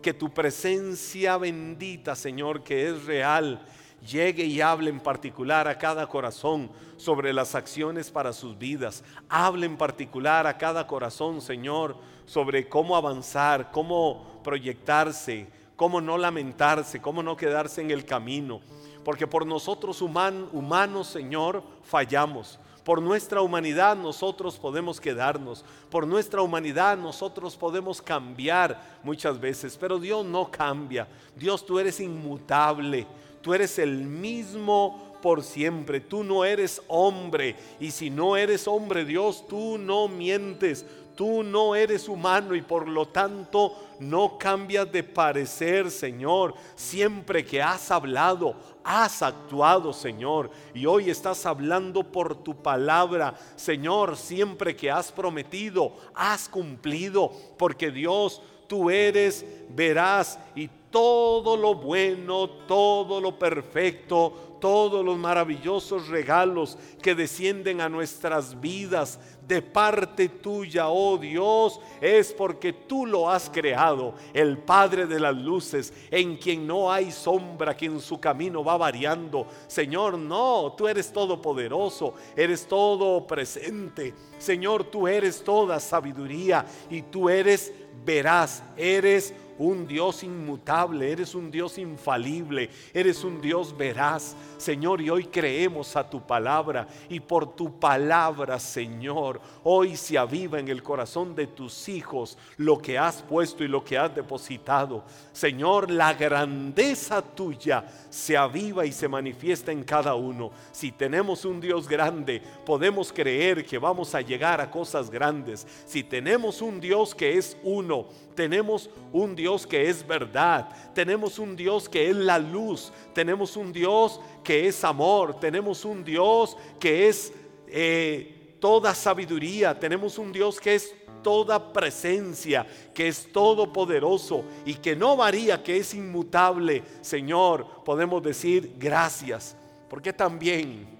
Que 0.03 0.15
tu 0.15 0.33
presencia 0.33 1.37
bendita, 1.39 2.15
Señor, 2.15 2.63
que 2.63 2.89
es 2.89 3.05
real, 3.05 3.67
llegue 4.07 4.45
y 4.45 4.61
hable 4.61 4.89
en 4.91 5.01
particular 5.01 5.69
a 5.69 5.77
cada 5.77 6.07
corazón 6.07 6.71
sobre 6.97 7.33
las 7.33 7.55
acciones 7.55 8.11
para 8.11 8.33
sus 8.33 8.57
vidas. 8.57 9.05
Hable 9.29 9.67
en 9.67 9.77
particular 9.77 10.47
a 10.47 10.57
cada 10.57 10.87
corazón, 10.87 11.41
Señor, 11.41 11.97
sobre 12.25 12.69
cómo 12.69 12.97
avanzar, 12.97 13.71
cómo 13.71 14.41
proyectarse, 14.43 15.49
cómo 15.77 16.01
no 16.01 16.17
lamentarse, 16.17 17.01
cómo 17.01 17.23
no 17.23 17.37
quedarse 17.37 17.83
en 17.83 17.91
el 17.91 18.05
camino. 18.05 18.61
Porque 19.05 19.27
por 19.27 19.47
nosotros 19.47 20.03
humanos, 20.03 21.07
Señor, 21.07 21.63
fallamos. 21.85 22.59
Por 22.87 23.03
nuestra 23.03 23.41
humanidad 23.41 23.97
nosotros 23.97 24.57
podemos 24.59 25.01
quedarnos. 25.01 25.65
Por 25.91 26.07
nuestra 26.07 26.41
humanidad 26.41 26.97
nosotros 26.97 27.57
podemos 27.57 28.01
cambiar 28.01 28.81
muchas 29.03 29.41
veces. 29.41 29.77
Pero 29.77 29.99
Dios 29.99 30.25
no 30.25 30.49
cambia. 30.51 31.09
Dios 31.35 31.67
tú 31.67 31.81
eres 31.81 31.99
inmutable. 31.99 33.07
Tú 33.47 33.55
eres 33.55 33.79
el 33.79 33.99
mismo 33.99 35.19
por 35.23 35.41
siempre. 35.41 36.01
Tú 36.01 36.25
no 36.25 36.45
eres 36.45 36.83
hombre. 36.89 37.55
Y 37.79 37.93
si 37.93 38.11
no 38.11 38.37
eres 38.37 38.67
hombre, 38.67 39.05
Dios, 39.05 39.47
tú 39.47 39.79
no 39.79 40.09
mientes. 40.09 40.85
Tú 41.15 41.45
no 41.45 41.77
eres 41.77 42.09
humano 42.09 42.57
y 42.57 42.63
por 42.63 42.89
lo 42.89 43.07
tanto 43.07 43.73
no 44.01 44.37
cambias 44.37 44.91
de 44.91 45.05
parecer, 45.05 45.93
Señor. 45.93 46.55
Siempre 46.75 47.45
que 47.45 47.63
has 47.63 47.93
hablado, 47.93 48.57
has 48.83 49.23
actuado, 49.23 49.93
Señor. 49.93 50.51
Y 50.75 50.87
hoy 50.87 51.09
estás 51.09 51.47
hablando 51.47 52.03
por 52.03 52.43
tu 52.43 52.61
palabra, 52.61 53.39
Señor. 53.55 54.17
Siempre 54.17 54.75
que 54.75 54.91
has 54.91 55.13
prometido, 55.13 55.93
has 56.17 56.49
cumplido. 56.49 57.31
Porque 57.57 57.93
Dios, 57.93 58.43
tú 58.67 58.91
eres 58.91 59.47
veraz 59.69 60.37
y 60.57 60.69
todo 60.97 61.59
lo 61.59 61.75
bueno, 61.75 62.49
todo 62.67 63.21
lo 63.21 63.39
perfecto, 63.39 64.57
todos 64.59 65.05
los 65.05 65.19
maravillosos 65.19 66.09
regalos 66.09 66.79
que 67.03 67.15
descienden 67.15 67.83
a 67.83 67.91
nuestras 67.91 68.59
vidas 68.59 69.21
de 69.47 69.61
parte 69.61 70.31
tuya, 70.31 70.89
oh 70.89 71.19
Dios, 71.19 71.79
es 72.01 72.33
porque 72.33 72.73
tú 72.73 73.05
lo 73.05 73.29
has 73.29 73.51
creado, 73.51 74.15
el 74.33 74.57
Padre 74.57 75.07
de 75.07 75.21
las 75.21 75.37
luces, 75.37 75.93
en 76.11 76.39
quien 76.39 76.67
no 76.67 76.91
hay 76.91 77.13
sombra, 77.13 77.77
que 77.77 77.85
en 77.85 78.01
su 78.01 78.19
camino 78.19 78.65
va 78.65 78.79
variando. 78.79 79.47
Señor, 79.67 80.17
no, 80.17 80.73
tú 80.79 80.89
eres 80.89 81.13
todopoderoso, 81.13 82.15
eres 82.35 82.67
todo 82.67 83.27
presente. 83.27 84.15
Señor, 84.39 84.85
tú 84.85 85.07
eres 85.07 85.45
toda 85.45 85.79
sabiduría 85.79 86.65
y 86.89 87.03
tú 87.03 87.29
eres 87.29 87.71
veraz, 88.03 88.63
eres 88.79 89.35
un 89.59 89.87
Dios 89.87 90.23
inmutable, 90.23 91.11
eres 91.11 91.35
un 91.35 91.51
Dios 91.51 91.79
infalible, 91.79 92.71
eres 92.93 93.25
un 93.25 93.41
Dios 93.41 93.77
veraz, 93.77 94.35
Señor, 94.59 95.01
y 95.01 95.11
hoy 95.11 95.25
creemos 95.27 95.97
a 95.97 96.09
tu 96.09 96.21
palabra 96.21 96.87
y 97.09 97.21
por 97.21 97.55
tu 97.55 97.79
palabra, 97.79 98.59
Señor, 98.59 99.41
hoy 99.65 99.97
se 99.97 100.19
aviva 100.19 100.59
en 100.59 100.69
el 100.69 100.83
corazón 100.83 101.35
de 101.35 101.47
tus 101.47 101.89
hijos 101.89 102.37
lo 102.57 102.79
que 102.79 102.99
has 102.99 103.23
puesto 103.23 103.65
y 103.65 103.69
lo 103.69 103.85
que 103.85 103.99
has 103.99 104.15
depositado. 104.15 105.05
Señor, 105.33 105.91
la 105.91 106.15
grandeza 106.15 107.23
tuya 107.23 107.85
se 108.11 108.37
aviva 108.37 108.87
y 108.87 108.93
se 108.93 109.09
manifiesta 109.09 109.73
en 109.73 109.85
cada 109.85 110.15
uno. 110.15 110.51
Si 110.73 110.93
tenemos 110.93 111.45
un 111.45 111.61
Dios 111.61 111.89
grande, 111.89 112.43
podemos 112.65 113.13
creer 113.13 113.65
que 113.65 113.79
vamos 113.79 114.15
a 114.15 114.21
llegar 114.21 114.61
a 114.61 114.71
cosas 114.71 115.11
grandes. 115.11 115.67
Si 115.87 116.03
tenemos 116.03 116.63
un 116.63 116.81
Dios 116.81 117.15
que 117.15 117.37
es 117.37 117.57
uno, 117.63 118.07
tenemos 118.37 118.89
un 119.13 119.35
Dios 119.35 119.67
que 119.67 119.89
es 119.89 120.07
verdad, 120.07 120.69
tenemos 120.95 121.41
un 121.41 121.57
Dios 121.57 121.89
que 121.89 122.09
es 122.09 122.15
la 122.15 122.39
luz, 122.39 122.93
tenemos 123.13 123.57
un 123.57 123.73
Dios 123.73 124.21
que 124.45 124.69
es 124.69 124.85
amor, 124.85 125.41
tenemos 125.41 125.85
un 125.85 126.05
Dios 126.05 126.57
que 126.79 127.09
es 127.09 127.33
eh, 127.67 128.57
toda 128.61 128.95
sabiduría, 128.95 129.77
tenemos 129.77 130.19
un 130.19 130.31
Dios 130.31 130.61
que 130.61 130.77
es 130.77 130.95
toda 131.23 131.73
presencia, 131.73 132.65
que 132.95 133.09
es 133.09 133.33
todopoderoso 133.33 134.45
y 134.65 134.75
que 134.75 134.95
no 134.95 135.17
varía, 135.17 135.61
que 135.61 135.79
es 135.79 135.93
inmutable. 135.95 136.85
Señor, 137.01 137.83
podemos 137.85 138.23
decir 138.23 138.75
gracias, 138.79 139.57
porque 139.89 140.13
también 140.13 140.97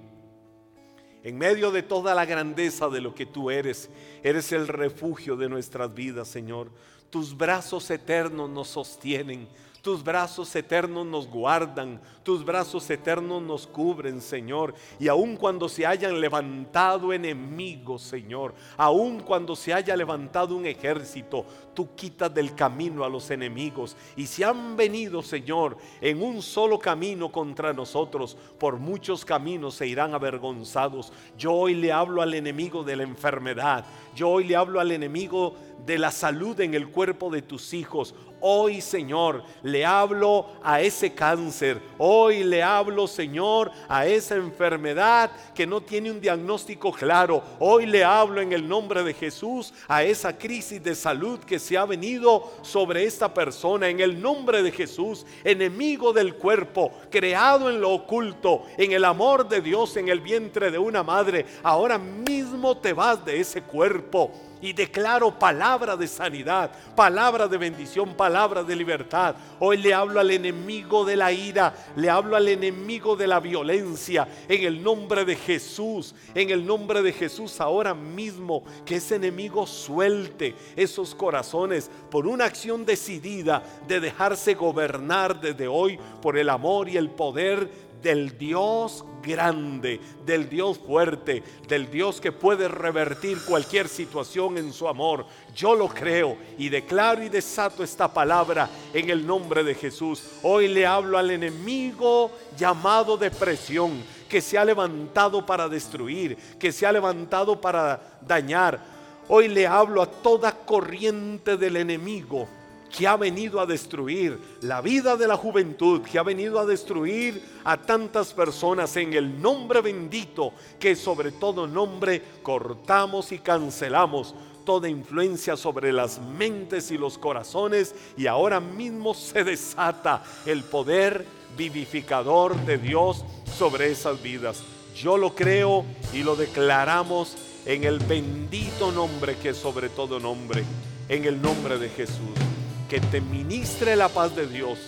en 1.27 1.39
medio 1.39 1.73
de 1.73 1.83
toda 1.83 2.15
la 2.15 2.25
grandeza 2.25 2.89
de 2.89 3.01
lo 3.01 3.13
que 3.13 3.27
tú 3.27 3.51
eres, 3.51 3.91
eres 4.23 4.53
el 4.53 4.69
refugio 4.69 5.37
de 5.37 5.49
nuestras 5.49 5.93
vidas, 5.93 6.29
Señor. 6.29 6.71
Tus 7.11 7.37
brazos 7.37 7.91
eternos 7.91 8.51
nos 8.51 8.69
sostienen 8.69 9.49
tus 9.87 10.03
brazos 10.03 10.53
eternos 10.57 11.07
nos 11.07 11.29
guardan, 11.29 12.01
tus 12.25 12.45
brazos 12.45 12.91
eternos 12.91 13.41
nos 13.41 13.69
cubren, 13.69 14.21
Señor. 14.21 14.75
Y 14.99 15.07
aun 15.07 15.37
cuando 15.37 15.69
se 15.69 15.87
hayan 15.87 16.21
levantado 16.21 17.13
enemigos, 17.13 18.03
Señor, 18.03 18.53
aun 18.77 19.21
cuando 19.21 19.55
se 19.55 19.73
haya 19.73 19.95
levantado 19.95 20.57
un 20.57 20.67
ejército, 20.67 21.47
tú 21.73 21.95
quitas 21.95 22.35
del 22.35 22.53
camino 22.57 23.05
a 23.05 23.09
los 23.09 23.31
enemigos. 23.31 23.97
Y 24.17 24.27
si 24.27 24.43
han 24.43 24.77
venido, 24.77 25.23
Señor, 25.23 25.77
en 26.01 26.21
un 26.21 26.43
solo 26.43 26.81
camino 26.81 27.31
contra 27.31 27.73
nosotros, 27.73 28.37
por 28.59 28.79
muchos 28.79 29.25
caminos 29.25 29.77
se 29.77 29.87
irán 29.87 30.15
avergonzados. 30.15 31.13
Yo 31.39 31.53
hoy 31.53 31.77
le 31.77 31.93
hablo 31.93 32.23
al 32.23 32.35
enemigo 32.35 32.83
de 32.83 32.97
la 32.97 33.05
enfermedad. 33.05 33.85
Yo 34.17 34.31
hoy 34.31 34.49
le 34.49 34.57
hablo 34.57 34.81
al 34.81 34.91
enemigo 34.91 35.55
de 35.87 35.99
la 35.99 36.11
salud 36.11 36.61
en 36.61 36.75
el 36.75 36.89
cuerpo 36.89 37.31
de 37.31 37.43
tus 37.43 37.73
hijos. 37.73 38.15
Hoy, 38.41 38.83
Señor, 38.83 39.45
le 39.63 39.87
hablo 39.87 40.47
a 40.63 40.81
ese 40.81 41.15
cáncer. 41.15 41.81
Hoy 41.97 42.45
le 42.45 42.63
hablo, 42.63 43.07
Señor, 43.07 43.71
a 43.89 44.07
esa 44.07 44.35
enfermedad 44.35 45.31
que 45.55 45.67
no 45.67 45.81
tiene 45.81 46.11
un 46.11 46.21
diagnóstico 46.21 46.93
claro. 46.93 47.43
Hoy 47.59 47.87
le 47.87 48.05
hablo 48.05 48.43
en 48.43 48.53
el 48.53 48.69
nombre 48.69 49.03
de 49.03 49.15
Jesús 49.15 49.73
a 49.89 50.03
esa 50.05 50.37
crisis 50.37 50.83
de 50.83 50.95
salud 50.95 51.39
que 51.41 51.59
se 51.59 51.79
ha 51.79 51.87
venido 51.87 52.53
sobre 52.61 53.05
esta 53.05 53.33
persona. 53.33 53.89
En 53.89 54.01
el 54.01 54.21
nombre 54.21 54.63
de 54.63 54.71
Jesús, 54.71 55.25
enemigo 55.43 56.13
del 56.13 56.35
cuerpo, 56.35 56.93
creado 57.11 57.71
en 57.71 57.81
lo 57.81 57.93
oculto, 57.93 58.65
en 58.77 58.93
el 58.93 59.05
amor 59.05 59.49
de 59.49 59.63
Dios, 59.63 59.97
en 59.97 60.09
el 60.09 60.21
vientre 60.21 60.71
de 60.71 60.79
una 60.79 61.03
madre. 61.03 61.47
Ahora 61.63 61.97
mismo 61.97 62.77
te 62.77 62.93
vas 62.93 63.25
de 63.25 63.41
ese 63.41 63.63
cuerpo 63.63 64.33
y 64.61 64.73
declaro 64.73 65.39
palabra 65.39 65.97
de 65.97 66.09
sanidad, 66.09 66.71
palabra 66.95 67.49
de 67.49 67.59
bendición, 67.59 68.15
palabra 68.15 68.63
de 68.63 68.77
libertad. 68.77 69.35
Hoy 69.61 69.77
le 69.79 69.93
hablo 69.93 70.21
al 70.21 70.31
enemigo 70.31 71.05
de 71.05 71.17
la 71.17 71.33
ira, 71.33 71.75
le 71.97 72.11
hablo 72.11 72.37
al 72.37 72.49
enemigo 72.49 73.17
de 73.17 73.27
la 73.27 73.41
violencia, 73.41 74.27
en 74.49 74.65
el 74.65 74.83
nombre 74.83 75.25
de 75.25 75.37
Jesús, 75.37 76.15
en 76.35 76.51
el 76.51 76.65
nombre 76.65 77.03
de 77.03 77.13
Jesús 77.13 77.61
ahora 77.61 77.95
mismo, 77.95 78.65
que 78.85 78.97
ese 78.97 79.17
enemigo 79.17 79.67
suelte 79.67 80.55
esos 80.77 81.15
corazones 81.15 81.91
por 82.11 82.27
una 82.27 82.45
acción 82.45 82.85
decidida 82.85 83.63
de 83.87 84.01
dejarse 84.01 84.55
gobernar 84.55 85.41
desde 85.41 85.69
hoy 85.69 85.99
por 86.23 86.39
el 86.39 86.49
amor 86.49 86.89
y 86.89 86.97
el 86.97 87.11
poder 87.11 87.86
del 88.07 88.39
Dios 88.39 89.05
grande, 89.21 90.01
del 90.25 90.49
Dios 90.49 90.79
fuerte, 90.79 91.43
del 91.67 91.91
Dios 91.91 92.21
que 92.21 92.31
puede 92.31 92.69
revertir 92.69 93.37
cualquier 93.45 93.89
situación 93.89 94.59
en 94.59 94.73
su 94.73 94.87
amor. 94.87 95.27
Yo 95.57 95.75
lo 95.75 95.89
creo 95.89 96.37
y 96.57 96.69
declaro 96.69 97.25
y 97.25 97.29
desato 97.29 97.83
esta 97.83 98.07
palabra 98.15 98.71
en 98.95 99.11
el 99.11 99.27
nombre 99.27 99.65
de 99.65 99.75
Jesús. 99.75 100.23
Hoy 100.45 100.69
le 100.69 100.87
hablo 100.87 101.19
al 101.19 101.33
enemigo 101.33 102.31
llamado 102.57 103.17
depresión, 103.17 104.05
que 104.29 104.41
se 104.41 104.57
ha 104.57 104.65
levantado 104.65 105.45
para 105.45 105.69
destruir, 105.69 106.37
que 106.61 106.71
se 106.71 106.87
ha 106.87 106.93
levantado 106.93 107.61
para 107.61 108.21
dañar. 108.21 108.81
Hoy 109.27 109.49
le 109.49 109.67
hablo 109.67 110.01
a 110.01 110.07
toda 110.09 110.53
corriente 110.53 111.57
del 111.57 111.77
enemigo 111.77 112.47
que 112.95 113.07
ha 113.07 113.17
venido 113.17 113.61
a 113.61 113.67
destruir 113.67 114.39
la 114.63 114.81
vida 114.81 115.17
de 115.17 115.29
la 115.29 115.37
juventud, 115.37 116.03
que 116.03 116.19
ha 116.19 116.23
venido 116.23 116.59
a 116.59 116.67
destruir 116.67 117.43
a 117.65 117.77
tantas 117.77 118.33
personas 118.33 118.97
en 118.97 119.13
el 119.13 119.41
nombre 119.41 119.81
bendito, 119.81 120.53
que 120.79 120.97
sobre 120.97 121.33
todo 121.33 121.67
nombre 121.67 122.23
cortamos 122.43 123.33
y 123.33 123.39
cancelamos 123.39 124.35
toda 124.65 124.89
influencia 124.89 125.57
sobre 125.57 125.93
las 125.93 126.21
mentes 126.21 126.91
y 126.91 126.99
los 126.99 127.19
corazones 127.19 127.95
y 128.17 128.27
ahora 128.27 128.61
mismo 128.61 129.15
se 129.15 129.45
desata 129.45 130.23
el 130.45 130.65
poder 130.65 131.25
vivificador 131.57 132.57
de 132.67 132.77
Dios 132.77 133.25
sobre 133.57 133.91
esas 133.91 134.21
vidas. 134.23 134.63
Yo 134.95 135.17
lo 135.17 135.35
creo 135.35 135.85
y 136.13 136.23
lo 136.23 136.37
declaramos 136.37 137.37
en 137.65 137.85
el 137.85 137.99
bendito 138.01 138.91
nombre 138.91 139.37
que 139.37 139.55
sobre 139.55 139.89
todo 139.89 140.19
nombre, 140.19 140.65
en 141.09 141.25
el 141.25 141.41
nombre 141.41 141.79
de 141.79 141.89
Jesús 141.89 142.46
que 142.89 143.01
te 143.01 143.21
ministre 143.21 143.97
la 143.97 144.09
paz 144.09 144.37
de 144.37 144.47
Dios, 144.47 144.79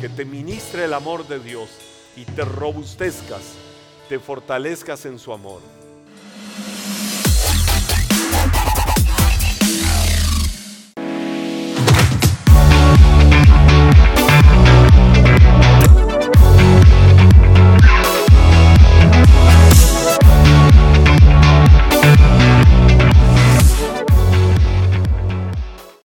que 0.00 0.08
te 0.08 0.24
ministre 0.24 0.84
el 0.84 0.94
amor 0.94 1.26
de 1.26 1.40
Dios 1.40 1.68
y 2.14 2.24
te 2.24 2.44
robustezcas, 2.44 3.42
te 4.08 4.18
fortalezcas 4.18 5.06
en 5.06 5.18
su 5.18 5.32
amor. 5.32 5.60